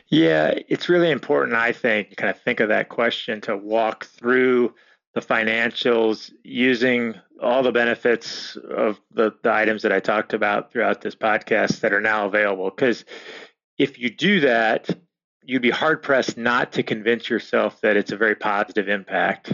Yeah, 0.08 0.54
it's 0.68 0.90
really 0.90 1.12
important, 1.12 1.56
I 1.56 1.72
think, 1.72 2.18
kind 2.18 2.30
of 2.30 2.42
think 2.42 2.60
of 2.60 2.70
that 2.70 2.90
question 2.90 3.40
to 3.42 3.56
walk 3.56 4.06
through 4.06 4.74
the 5.14 5.22
financials 5.22 6.32
using 6.44 7.16
all 7.42 7.64
the 7.64 7.72
benefits 7.72 8.56
of 8.56 9.00
the, 9.12 9.34
the 9.44 9.54
items 9.54 9.82
that 9.84 9.92
I 9.92 10.00
talked 10.00 10.34
about 10.34 10.72
throughout 10.72 11.02
this 11.02 11.16
podcast 11.16 11.82
that 11.82 11.94
are 11.94 12.02
now 12.02 12.26
available. 12.26 12.70
Because 12.70 13.06
if 13.78 14.00
you 14.00 14.10
do 14.10 14.42
that, 14.42 14.90
you'd 15.44 15.62
be 15.62 15.70
hard 15.70 16.02
pressed 16.02 16.38
not 16.38 16.74
to 16.74 16.84
convince 16.84 17.30
yourself 17.30 17.80
that 17.82 17.98
it's 17.98 18.12
a 18.12 18.18
very 18.18 18.36
positive 18.36 18.90
impact, 18.90 19.54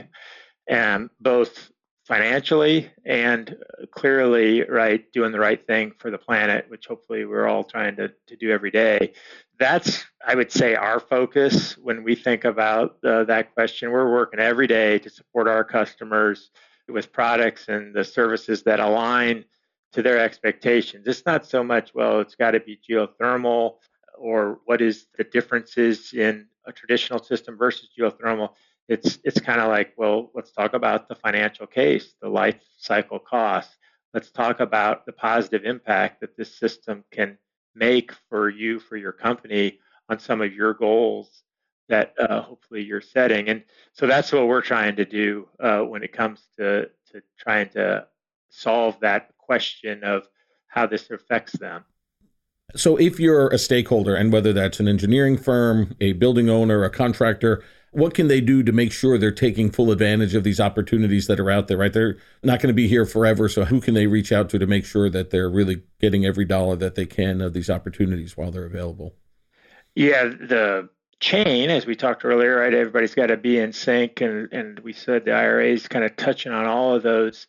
and 0.67 1.09
both 1.19 1.69
financially 2.05 2.91
and 3.05 3.55
clearly, 3.91 4.63
right, 4.63 5.09
doing 5.13 5.31
the 5.31 5.39
right 5.39 5.65
thing 5.65 5.93
for 5.99 6.11
the 6.11 6.17
planet, 6.17 6.65
which 6.67 6.87
hopefully 6.87 7.23
we're 7.25 7.47
all 7.47 7.63
trying 7.63 7.95
to, 7.95 8.11
to 8.27 8.35
do 8.35 8.51
every 8.51 8.71
day 8.71 9.13
that's 9.59 10.03
i 10.25 10.35
would 10.35 10.51
say 10.51 10.75
our 10.75 10.99
focus 10.99 11.77
when 11.77 12.03
we 12.03 12.15
think 12.15 12.43
about 12.43 12.97
uh, 13.03 13.23
that 13.23 13.53
question 13.53 13.91
we're 13.91 14.11
working 14.11 14.39
every 14.39 14.67
day 14.67 14.99
to 14.99 15.09
support 15.09 15.47
our 15.47 15.63
customers 15.63 16.49
with 16.87 17.11
products 17.11 17.67
and 17.67 17.93
the 17.93 18.03
services 18.03 18.63
that 18.63 18.79
align 18.79 19.45
to 19.93 20.01
their 20.01 20.19
expectations. 20.19 21.07
It's 21.07 21.25
not 21.25 21.45
so 21.45 21.63
much 21.63 21.93
well 21.93 22.19
it's 22.19 22.35
got 22.35 22.51
to 22.51 22.59
be 22.59 22.79
geothermal 22.89 23.75
or 24.17 24.59
what 24.65 24.81
is 24.81 25.07
the 25.17 25.23
differences 25.23 26.13
in 26.13 26.47
a 26.65 26.71
traditional 26.71 27.21
system 27.21 27.57
versus 27.57 27.89
geothermal. 27.97 28.49
It's 28.87 29.19
it's 29.23 29.39
kind 29.39 29.61
of 29.61 29.69
like 29.69 29.93
well 29.97 30.31
let's 30.33 30.51
talk 30.51 30.73
about 30.73 31.07
the 31.07 31.15
financial 31.15 31.67
case 31.67 32.15
the 32.21 32.29
life 32.29 32.59
cycle 32.77 33.19
cost. 33.19 33.69
Let's 34.13 34.31
talk 34.31 34.59
about 34.59 35.05
the 35.05 35.13
positive 35.13 35.65
impact 35.65 36.21
that 36.21 36.37
this 36.37 36.55
system 36.57 37.03
can 37.11 37.37
make 37.75 38.11
for 38.29 38.49
you 38.49 38.79
for 38.79 38.97
your 38.97 39.11
company 39.11 39.79
on 40.09 40.19
some 40.19 40.41
of 40.41 40.53
your 40.53 40.73
goals 40.73 41.43
that 41.89 42.13
uh, 42.19 42.41
hopefully 42.41 42.83
you're 42.83 43.01
setting. 43.01 43.49
And 43.49 43.63
so 43.93 44.07
that's 44.07 44.31
what 44.31 44.47
we're 44.47 44.61
trying 44.61 44.95
to 44.95 45.05
do 45.05 45.47
uh, 45.59 45.81
when 45.81 46.03
it 46.03 46.13
comes 46.13 46.41
to 46.57 46.89
to 47.11 47.21
trying 47.37 47.69
to 47.69 48.07
solve 48.49 48.99
that 49.01 49.29
question 49.37 50.03
of 50.03 50.27
how 50.67 50.87
this 50.87 51.09
affects 51.11 51.53
them. 51.53 51.83
So 52.75 52.97
if 52.97 53.19
you're 53.19 53.49
a 53.49 53.57
stakeholder 53.57 54.15
and 54.15 54.33
whether 54.33 54.53
that's 54.53 54.79
an 54.79 54.87
engineering 54.87 55.37
firm 55.37 55.95
a 56.01 56.13
building 56.13 56.49
owner 56.49 56.83
a 56.83 56.89
contractor 56.89 57.63
what 57.91 58.15
can 58.15 58.27
they 58.27 58.41
do 58.41 58.63
to 58.63 58.71
make 58.71 58.91
sure 58.91 59.19
they're 59.19 59.31
taking 59.31 59.69
full 59.69 59.91
advantage 59.91 60.33
of 60.33 60.43
these 60.43 60.59
opportunities 60.59 61.27
that 61.27 61.39
are 61.39 61.51
out 61.51 61.67
there 61.67 61.77
right? 61.77 61.93
They're 61.93 62.17
not 62.41 62.59
going 62.59 62.69
to 62.69 62.73
be 62.73 62.87
here 62.87 63.05
forever 63.05 63.47
so 63.47 63.65
who 63.65 63.79
can 63.79 63.93
they 63.93 64.07
reach 64.07 64.31
out 64.31 64.49
to 64.49 64.59
to 64.59 64.65
make 64.65 64.85
sure 64.85 65.09
that 65.11 65.29
they're 65.29 65.49
really 65.49 65.83
getting 66.01 66.25
every 66.25 66.45
dollar 66.45 66.75
that 66.77 66.95
they 66.95 67.05
can 67.05 67.41
of 67.41 67.53
these 67.53 67.69
opportunities 67.69 68.35
while 68.35 68.49
they're 68.49 68.65
available? 68.65 69.15
Yeah 69.93 70.23
the 70.23 70.89
chain 71.23 71.69
as 71.69 71.85
we 71.85 71.95
talked 71.95 72.25
earlier 72.25 72.57
right 72.57 72.73
everybody's 72.73 73.15
got 73.15 73.27
to 73.27 73.37
be 73.37 73.57
in 73.57 73.71
sync 73.71 74.19
and 74.19 74.51
and 74.51 74.79
we 74.79 74.91
said 74.91 75.23
the 75.23 75.31
ira 75.31 75.65
is 75.65 75.87
kind 75.87 76.03
of 76.03 76.13
touching 76.17 76.51
on 76.51 76.65
all 76.65 76.95
of 76.95 77.01
those 77.01 77.47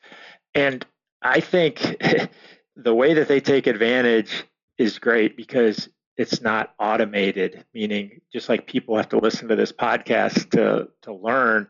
and 0.55 0.87
i 1.23 1.41
think 1.41 1.97
the 2.77 2.95
way 2.95 3.15
that 3.15 3.27
they 3.27 3.41
take 3.41 3.67
advantage 3.67 4.45
is 4.79 5.01
great 5.01 5.37
because 5.37 5.89
it's 6.17 6.41
not 6.41 6.75
automated, 6.79 7.65
meaning 7.75 8.21
just 8.33 8.49
like 8.49 8.67
people 8.67 8.97
have 8.97 9.09
to 9.09 9.19
listen 9.19 9.49
to 9.49 9.57
this 9.57 9.73
podcast 9.73 10.51
to, 10.51 10.89
to 11.03 11.13
learn, 11.13 11.67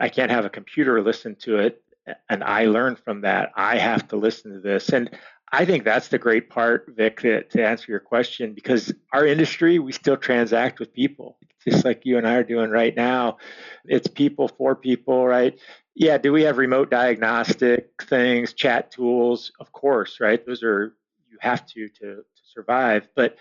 I 0.00 0.08
can't 0.08 0.30
have 0.30 0.44
a 0.44 0.50
computer 0.50 1.00
listen 1.00 1.36
to 1.42 1.58
it 1.58 1.82
and 2.28 2.42
I 2.42 2.66
learn 2.66 2.96
from 2.96 3.22
that. 3.22 3.52
I 3.56 3.78
have 3.78 4.08
to 4.08 4.16
listen 4.16 4.52
to 4.52 4.60
this. 4.60 4.90
And 4.90 5.10
I 5.52 5.64
think 5.64 5.84
that's 5.84 6.08
the 6.08 6.18
great 6.18 6.50
part, 6.50 6.92
Vic, 6.96 7.20
to, 7.20 7.44
to 7.44 7.64
answer 7.64 7.90
your 7.92 8.00
question, 8.00 8.52
because 8.52 8.92
our 9.12 9.24
industry, 9.24 9.78
we 9.78 9.92
still 9.92 10.16
transact 10.16 10.80
with 10.80 10.92
people, 10.92 11.38
just 11.66 11.84
like 11.84 12.04
you 12.04 12.18
and 12.18 12.26
I 12.26 12.34
are 12.34 12.44
doing 12.44 12.70
right 12.70 12.94
now. 12.94 13.38
It's 13.84 14.08
people 14.08 14.48
for 14.48 14.74
people, 14.74 15.24
right? 15.26 15.58
Yeah, 15.94 16.18
do 16.18 16.32
we 16.32 16.42
have 16.42 16.58
remote 16.58 16.90
diagnostic 16.90 17.90
things, 18.02 18.52
chat 18.52 18.90
tools? 18.90 19.52
Of 19.60 19.72
course, 19.72 20.18
right? 20.20 20.44
Those 20.44 20.62
are, 20.62 20.94
you 21.30 21.38
have 21.40 21.64
to 21.66 21.88
to, 21.88 22.16
to 22.16 22.42
survive. 22.52 23.08
But 23.14 23.36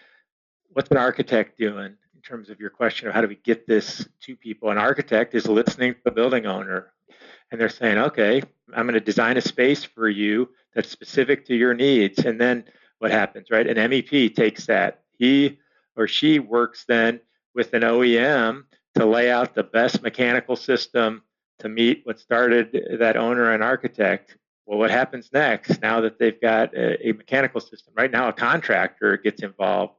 what's 0.70 0.92
an 0.92 0.98
architect 0.98 1.58
doing 1.58 1.96
in 2.16 2.22
terms 2.24 2.50
of 2.50 2.60
your 2.60 2.70
question 2.70 3.08
of 3.08 3.14
how 3.14 3.22
do 3.22 3.28
we 3.28 3.36
get 3.36 3.68
this 3.68 4.08
to 4.22 4.36
people? 4.36 4.70
An 4.70 4.78
architect 4.78 5.36
is 5.36 5.48
listening 5.48 5.96
to 5.96 6.00
the 6.06 6.12
building 6.12 6.46
owner. 6.46 6.94
And 7.56 7.62
they're 7.62 7.70
saying, 7.70 7.98
okay, 7.98 8.42
I'm 8.74 8.86
going 8.86 8.96
to 8.96 9.00
design 9.00 9.38
a 9.38 9.42
space 9.42 9.86
for 9.86 10.10
you 10.10 10.50
that's 10.74 10.90
specific 10.90 11.46
to 11.46 11.56
your 11.56 11.74
needs. 11.74 12.26
And 12.26 12.40
then 12.40 12.66
what 13.00 13.12
happens, 13.12 13.50
right? 13.50 13.66
An 13.66 13.78
MEP 13.90 14.36
takes 14.36 14.66
that. 14.66 15.04
He 15.18 15.58
or 15.96 16.06
she 16.06 16.40
works 16.40 16.84
then 16.86 17.22
with 17.54 17.74
an 17.74 17.84
OEM 17.84 18.66
to 18.96 19.06
lay 19.06 19.32
out 19.32 19.56
the 19.56 19.64
best 19.64 20.02
mechanical 20.02 20.58
system 20.58 21.24
to 21.60 21.70
meet 21.70 22.02
what 22.04 22.20
started 22.20 22.98
that 23.00 23.16
owner 23.16 23.54
and 23.54 23.64
architect. 23.64 24.36
Well, 24.66 24.78
what 24.78 24.92
happens 24.92 25.30
next 25.32 25.82
now 25.82 26.02
that 26.02 26.20
they've 26.20 26.42
got 26.42 26.76
a, 26.76 27.08
a 27.08 27.14
mechanical 27.14 27.62
system? 27.62 27.94
Right 27.96 28.12
now, 28.12 28.28
a 28.28 28.34
contractor 28.34 29.16
gets 29.16 29.44
involved. 29.44 29.94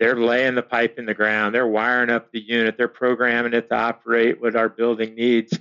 They're 0.00 0.16
laying 0.16 0.56
the 0.56 0.64
pipe 0.64 0.98
in 0.98 1.06
the 1.06 1.14
ground, 1.14 1.54
they're 1.54 1.68
wiring 1.68 2.10
up 2.10 2.32
the 2.32 2.40
unit, 2.40 2.76
they're 2.76 2.88
programming 2.88 3.54
it 3.54 3.68
to 3.68 3.76
operate 3.76 4.40
what 4.40 4.56
our 4.56 4.68
building 4.68 5.14
needs. 5.14 5.56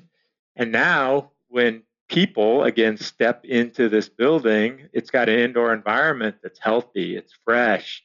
And 0.56 0.72
now, 0.72 1.32
when 1.50 1.84
people 2.08 2.64
again 2.64 2.98
step 2.98 3.46
into 3.46 3.90
this 3.90 4.10
building, 4.10 4.88
it's 4.94 5.10
got 5.10 5.30
an 5.30 5.40
indoor 5.40 5.74
environment 5.74 6.38
that's 6.44 6.60
healthy, 6.60 7.16
it's 7.16 7.34
fresh. 7.44 8.04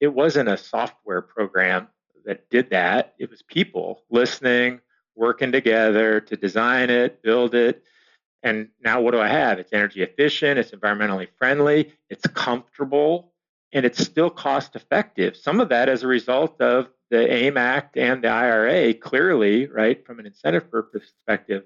It 0.00 0.08
wasn't 0.08 0.48
a 0.48 0.56
software 0.56 1.22
program 1.22 1.88
that 2.24 2.50
did 2.50 2.70
that, 2.70 3.14
it 3.18 3.30
was 3.30 3.42
people 3.42 4.02
listening, 4.10 4.80
working 5.14 5.52
together 5.52 6.20
to 6.20 6.36
design 6.36 6.90
it, 6.90 7.22
build 7.22 7.54
it. 7.54 7.82
And 8.42 8.68
now 8.84 9.00
what 9.00 9.12
do 9.12 9.20
I 9.20 9.28
have? 9.28 9.58
It's 9.58 9.72
energy 9.72 10.02
efficient, 10.02 10.58
it's 10.58 10.72
environmentally 10.72 11.28
friendly, 11.38 11.92
it's 12.10 12.26
comfortable, 12.28 13.32
and 13.72 13.86
it's 13.86 14.04
still 14.04 14.30
cost 14.30 14.76
effective. 14.76 15.36
Some 15.36 15.60
of 15.60 15.68
that 15.70 15.88
as 15.88 16.02
a 16.02 16.06
result 16.06 16.60
of 16.60 16.88
the 17.10 17.32
AIM 17.32 17.56
Act 17.56 17.96
and 17.96 18.22
the 18.22 18.28
IRA, 18.28 18.92
clearly, 18.94 19.66
right, 19.66 20.04
from 20.04 20.18
an 20.18 20.26
incentive 20.26 20.70
perspective. 20.70 21.64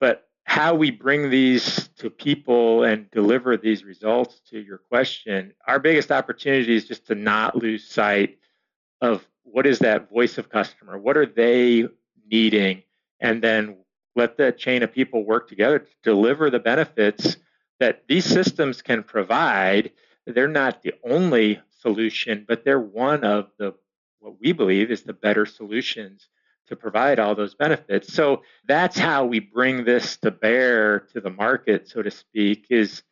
But 0.00 0.28
how 0.44 0.74
we 0.74 0.90
bring 0.90 1.30
these 1.30 1.88
to 1.98 2.10
people 2.10 2.84
and 2.84 3.10
deliver 3.10 3.56
these 3.56 3.84
results 3.84 4.40
to 4.50 4.58
your 4.58 4.78
question, 4.78 5.52
our 5.66 5.78
biggest 5.78 6.10
opportunity 6.10 6.74
is 6.74 6.86
just 6.86 7.06
to 7.08 7.14
not 7.14 7.56
lose 7.56 7.86
sight 7.86 8.38
of 9.00 9.26
what 9.44 9.66
is 9.66 9.80
that 9.80 10.10
voice 10.10 10.38
of 10.38 10.48
customer? 10.48 10.98
What 10.98 11.16
are 11.16 11.26
they 11.26 11.86
needing? 12.30 12.82
and 13.20 13.42
then 13.42 13.76
let 14.16 14.36
the 14.36 14.52
chain 14.52 14.82
of 14.82 14.92
people 14.92 15.24
work 15.24 15.48
together 15.48 15.78
to 15.78 15.90
deliver 16.02 16.50
the 16.50 16.58
benefits 16.58 17.36
that 17.80 18.04
these 18.08 18.24
systems 18.24 18.82
can 18.82 19.02
provide. 19.02 19.92
They're 20.26 20.48
not 20.48 20.82
the 20.82 20.94
only 21.08 21.60
solution, 21.80 22.44
but 22.46 22.64
they're 22.64 22.80
one 22.80 23.24
of 23.24 23.50
the 23.58 23.74
what 24.20 24.40
we 24.40 24.50
believe 24.52 24.90
is 24.90 25.02
the 25.02 25.12
better 25.12 25.46
solutions 25.46 26.28
to 26.68 26.76
provide 26.76 27.18
all 27.18 27.34
those 27.34 27.54
benefits. 27.54 28.12
So 28.12 28.42
that's 28.66 28.98
how 28.98 29.24
we 29.24 29.40
bring 29.40 29.84
this 29.84 30.16
to 30.18 30.30
bear 30.30 31.00
to 31.12 31.20
the 31.20 31.30
market, 31.30 31.88
so 31.88 32.02
to 32.02 32.10
speak, 32.10 32.66
is 32.70 33.02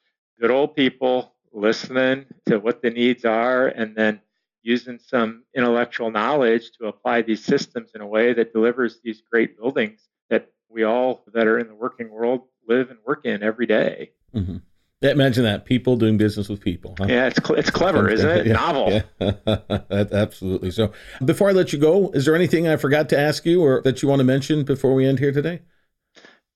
good 0.41 0.51
old 0.51 0.77
people 0.77 1.35
listening 1.53 2.27
to 2.47 2.59
what 2.59 2.83
the 2.83 2.91
needs 2.91 3.25
are 3.25 3.69
and 3.69 3.97
then 3.97 4.21
using 4.63 4.99
some 4.99 5.45
intellectual 5.55 6.11
knowledge 6.11 6.73
to 6.73 6.87
apply 6.87 7.23
these 7.23 7.45
systems 7.45 7.93
in 7.95 8.01
a 8.01 8.07
way 8.07 8.33
that 8.33 8.53
delivers 8.53 8.99
these 9.03 9.23
great 9.31 9.57
buildings 9.57 10.01
that 10.29 10.51
we 10.69 10.83
all 10.83 11.23
that 11.33 11.47
are 11.47 11.59
in 11.59 11.69
the 11.69 11.75
working 11.75 12.11
world 12.11 12.43
live 12.69 12.91
and 12.91 12.99
work 13.07 13.25
in 13.25 13.43
every 13.43 13.67
day. 13.67 14.11
Mm-hmm. 14.35 14.57
Imagine 15.03 15.45
that 15.45 15.67
people 15.67 15.97
doing 15.97 16.17
business 16.17 16.49
with 16.49 16.61
people. 16.61 16.95
Huh? 16.99 17.07
Yeah, 17.09 17.27
it's 17.27 17.39
cl- 17.45 17.59
it's 17.59 17.71
clever, 17.71 18.09
isn't 18.09 18.29
it? 18.29 18.47
Yeah, 18.47 18.53
Novel. 18.55 19.03
Yeah. 19.21 19.57
Absolutely. 20.13 20.71
So, 20.71 20.91
before 21.25 21.51
I 21.51 21.53
let 21.53 21.73
you 21.73 21.79
go, 21.79 22.11
is 22.13 22.25
there 22.25 22.35
anything 22.35 22.67
I 22.67 22.77
forgot 22.77 23.11
to 23.11 23.19
ask 23.19 23.45
you 23.45 23.63
or 23.63 23.83
that 23.83 24.03
you 24.03 24.09
want 24.09 24.21
to 24.21 24.25
mention 24.25 24.65
before 24.65 24.95
we 24.95 25.07
end 25.07 25.19
here 25.19 25.33
today? 25.33 25.61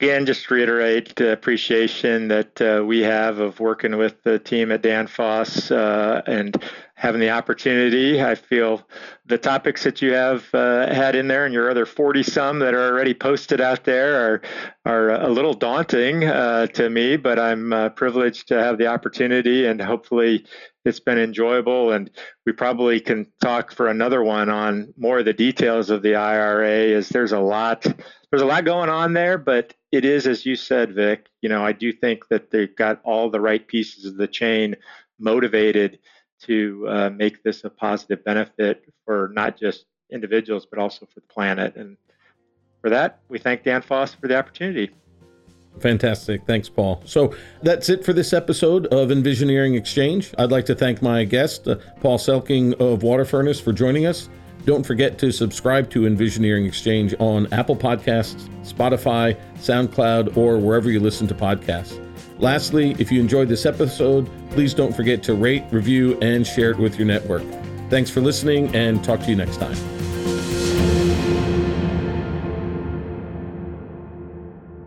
Again, 0.01 0.25
just 0.25 0.51
reiterate 0.51 1.15
the 1.17 1.31
appreciation 1.31 2.29
that 2.29 2.63
uh, 2.63 2.83
we 2.83 3.01
have 3.01 3.39
of 3.39 3.61
working 3.61 3.99
with 3.99 4.23
the 4.23 4.39
team 4.39 4.73
at 4.73 4.83
Danfoss 4.83 5.71
uh, 5.71 6.23
and 6.27 6.57
having 7.01 7.21
the 7.23 7.31
opportunity. 7.31 8.23
I 8.23 8.35
feel 8.35 8.87
the 9.25 9.39
topics 9.39 9.85
that 9.85 10.03
you 10.03 10.13
have 10.13 10.45
uh, 10.53 10.93
had 10.93 11.15
in 11.15 11.29
there 11.29 11.47
and 11.47 11.55
your 11.55 11.71
other 11.71 11.87
40 11.87 12.23
some 12.23 12.59
that 12.59 12.75
are 12.75 12.93
already 12.93 13.15
posted 13.15 13.59
out 13.59 13.85
there 13.85 14.35
are, 14.35 14.43
are 14.85 15.11
a 15.23 15.31
little 15.31 15.55
daunting 15.55 16.25
uh, 16.25 16.67
to 16.67 16.91
me, 16.91 17.17
but 17.17 17.39
I'm 17.39 17.73
uh, 17.73 17.89
privileged 17.89 18.49
to 18.49 18.63
have 18.63 18.77
the 18.77 18.89
opportunity 18.89 19.65
and 19.65 19.81
hopefully 19.81 20.45
it's 20.85 21.01
been 21.01 21.19
enjoyable. 21.19 21.93
And 21.93 22.11
we 22.45 22.53
probably 22.53 23.01
can 23.01 23.27
talk 23.41 23.73
for 23.73 23.89
another 23.89 24.23
one 24.23 24.51
on 24.51 24.93
more 24.99 25.21
of 25.21 25.25
the 25.25 25.33
details 25.33 25.89
of 25.89 26.03
the 26.03 26.17
IRA 26.17 26.91
as 26.99 27.09
there's 27.09 27.33
a 27.33 27.41
lot 27.41 27.87
there's 28.31 28.43
a 28.43 28.47
lot 28.47 28.65
going 28.65 28.91
on 28.91 29.15
there, 29.15 29.39
but 29.39 29.75
it 29.91 30.05
is, 30.05 30.29
as 30.29 30.47
you 30.47 30.55
said, 30.55 30.95
Vic, 30.95 31.27
you 31.41 31.49
know, 31.49 31.65
I 31.65 31.73
do 31.73 31.93
think 31.93 32.29
that 32.29 32.53
they've 32.53 32.77
got 32.77 33.01
all 33.03 33.29
the 33.29 33.41
right 33.41 33.67
pieces 33.67 34.05
of 34.05 34.17
the 34.17 34.29
chain 34.29 34.77
motivated 35.19 35.99
to 36.43 36.87
uh, 36.89 37.11
make 37.11 37.43
this 37.43 37.65
a 37.65 37.71
positive 37.71 38.25
benefit 38.25 38.85
for 39.05 39.31
not 39.35 39.59
just 39.59 39.87
individuals, 40.11 40.67
but 40.67 40.79
also 40.79 41.07
for 41.07 41.21
the 41.21 41.27
planet. 41.27 41.77
And 41.77 41.97
for 42.81 42.91
that, 42.91 43.21
we 43.29 43.39
thank 43.39 43.63
Danfoss 43.63 44.17
for 44.17 44.29
the 44.29 44.37
opportunity. 44.37 44.91
Fantastic. 45.79 46.45
Thanks, 46.47 46.69
Paul. 46.69 47.03
So 47.05 47.35
that's 47.63 47.89
it 47.89 48.05
for 48.05 48.13
this 48.13 48.33
episode 48.33 48.87
of 48.87 49.11
Envisioneering 49.11 49.77
Exchange. 49.77 50.35
I'd 50.37 50.51
like 50.51 50.67
to 50.67 50.75
thank 50.75 51.01
my 51.01 51.25
guest, 51.25 51.69
uh, 51.69 51.77
Paul 52.01 52.19
Selking 52.19 52.75
of 52.81 53.03
Water 53.03 53.25
Furnace, 53.25 53.61
for 53.61 53.73
joining 53.73 54.07
us. 54.07 54.29
Don't 54.67 54.85
forget 54.85 55.19
to 55.19 55.33
subscribe 55.33 55.89
to 55.91 56.01
Envisioneering 56.01 56.67
Exchange 56.67 57.15
on 57.19 57.51
Apple 57.53 57.77
Podcasts, 57.77 58.49
Spotify, 58.63 59.39
SoundCloud, 59.57 60.37
or 60.37 60.59
wherever 60.59 60.91
you 60.91 61.01
listen 61.01 61.27
to 61.29 61.35
podcasts. 61.35 62.10
Lastly, 62.41 62.97
if 62.99 63.13
you 63.13 63.21
enjoyed 63.21 63.49
this 63.49 63.67
episode, 63.67 64.29
please 64.51 64.73
don't 64.73 64.97
forget 64.97 65.23
to 65.25 65.35
rate, 65.35 65.63
review, 65.71 66.19
and 66.21 66.47
share 66.47 66.71
it 66.71 66.79
with 66.79 66.99
your 66.99 67.07
network. 67.07 67.45
Thanks 67.91 68.09
for 68.09 68.21
listening, 68.21 68.75
and 68.75 69.05
talk 69.05 69.21
to 69.21 69.27
you 69.29 69.37
next 69.37 69.59
time. 69.59 70.00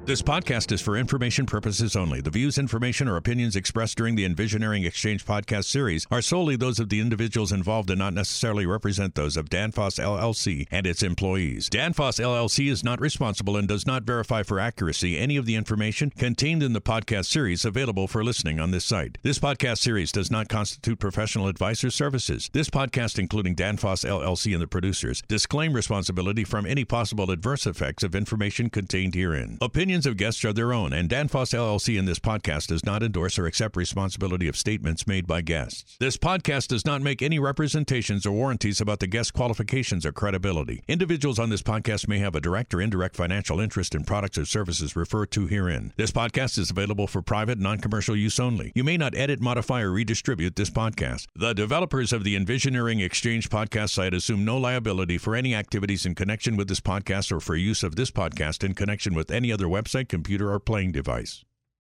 This 0.06 0.22
podcast 0.22 0.74
is 0.74 0.82
for 0.82 0.98
information 0.98 1.46
purposes 1.46 1.96
only. 1.96 2.20
The 2.20 2.30
views, 2.30 2.58
information, 2.58 3.08
or 3.08 3.16
opinions 3.16 3.56
expressed 3.56 3.98
during 3.98 4.16
the 4.16 4.28
Envisioneering 4.28 4.86
Exchange 4.86 5.26
podcast 5.26 5.64
series 5.64 6.06
are 6.12 6.22
solely 6.22 6.58
those 6.58 6.78
of 6.78 6.90
the 6.90 7.00
individuals 7.00 7.54
involved 7.54 7.90
and 7.90 8.00
not 8.00 8.14
necessarily 8.14 8.66
represent 8.66 9.16
those 9.16 9.38
of 9.38 9.50
Danfoss 9.50 10.04
LLC 10.04 10.68
and 10.70 10.86
its 10.86 11.04
employees. 11.04 11.70
Danfoss 11.70 12.20
LLC 12.20 12.70
is 12.70 12.84
not 12.84 13.00
responsible 13.00 13.56
and 13.56 13.66
does 13.66 13.88
not 13.88 14.04
verify 14.04 14.44
for 14.44 14.60
accuracy 14.60 15.18
any 15.18 15.38
of 15.38 15.46
the 15.46 15.56
information 15.56 16.10
contained 16.10 16.64
in 16.64 16.74
the 16.74 16.82
podcast 16.82 17.28
series 17.28 17.64
available 17.64 18.10
for 18.10 18.26
listening 18.26 18.60
on 18.60 18.72
this 18.72 18.84
site. 18.84 19.18
This 19.22 19.40
podcast 19.40 19.78
series 19.78 20.12
does 20.12 20.30
not 20.30 20.50
constitute 20.50 21.00
professional 21.00 21.48
advice 21.48 21.82
or 21.82 21.92
services. 21.92 22.50
This 22.52 22.70
podcast, 22.70 23.20
including 23.20 23.56
Danfoss 23.56 24.04
LLC 24.04 24.52
and 24.52 24.62
the 24.62 24.68
producers, 24.68 25.24
disclaim 25.30 25.72
responsibility 25.72 26.44
from 26.44 26.66
any 26.66 26.84
possible 26.84 27.32
adverse 27.32 27.66
effects 27.66 28.04
of 28.04 28.16
information 28.16 28.70
contained 28.70 29.16
herein. 29.16 29.58
Opinion 29.62 29.93
opinions 29.94 30.08
of 30.08 30.18
guests 30.18 30.44
are 30.44 30.54
their 30.54 30.74
own, 30.74 30.92
and 30.92 31.08
Danfoss 31.08 31.54
LLC 31.54 32.00
in 32.00 32.06
this 32.06 32.18
podcast 32.18 32.66
does 32.66 32.84
not 32.84 33.04
endorse 33.04 33.38
or 33.38 33.46
accept 33.46 33.78
responsibility 33.78 34.48
of 34.48 34.58
statements 34.58 35.06
made 35.06 35.28
by 35.28 35.40
guests. 35.40 35.98
This 36.00 36.18
podcast 36.18 36.70
does 36.70 36.84
not 36.84 37.04
make 37.04 37.22
any 37.22 37.38
representations 37.38 38.26
or 38.26 38.32
warranties 38.32 38.82
about 38.82 39.02
the 39.02 39.06
guest 39.06 39.36
qualifications 39.36 40.04
or 40.04 40.12
credibility. 40.12 40.82
Individuals 40.88 41.38
on 41.38 41.52
this 41.52 41.62
podcast 41.62 42.08
may 42.08 42.18
have 42.18 42.34
a 42.34 42.42
direct 42.42 42.74
or 42.74 42.82
indirect 42.82 43.16
financial 43.16 43.60
interest 43.60 43.94
in 43.94 44.04
products 44.04 44.36
or 44.40 44.46
services 44.46 44.96
referred 44.96 45.30
to 45.30 45.46
herein. 45.46 45.94
This 45.96 46.10
podcast 46.10 46.58
is 46.58 46.72
available 46.72 47.06
for 47.06 47.22
private, 47.22 47.60
non 47.60 47.78
commercial 47.78 48.16
use 48.16 48.40
only. 48.40 48.72
You 48.74 48.84
may 48.84 48.98
not 48.98 49.14
edit, 49.14 49.42
modify, 49.42 49.84
or 49.84 49.92
redistribute 49.92 50.56
this 50.56 50.72
podcast. 50.72 51.28
The 51.36 51.54
developers 51.54 52.12
of 52.12 52.24
the 52.24 52.36
Envisioneering 52.36 53.06
Exchange 53.06 53.52
podcast 53.52 53.92
site 53.92 54.16
assume 54.16 54.44
no 54.44 54.58
liability 54.58 55.20
for 55.20 55.36
any 55.36 55.54
activities 55.54 56.04
in 56.04 56.16
connection 56.16 56.58
with 56.58 56.68
this 56.68 56.82
podcast 56.82 57.32
or 57.32 57.40
for 57.40 57.56
use 57.56 57.84
of 57.84 57.96
this 57.96 58.10
podcast 58.10 58.64
in 58.64 58.74
connection 58.74 59.14
with 59.14 59.30
any 59.30 59.52
other 59.52 59.68
website 59.68 59.83
website, 59.84 60.10
computer, 60.10 60.52
or 60.52 60.60
playing 60.60 60.92
device. 60.92 61.44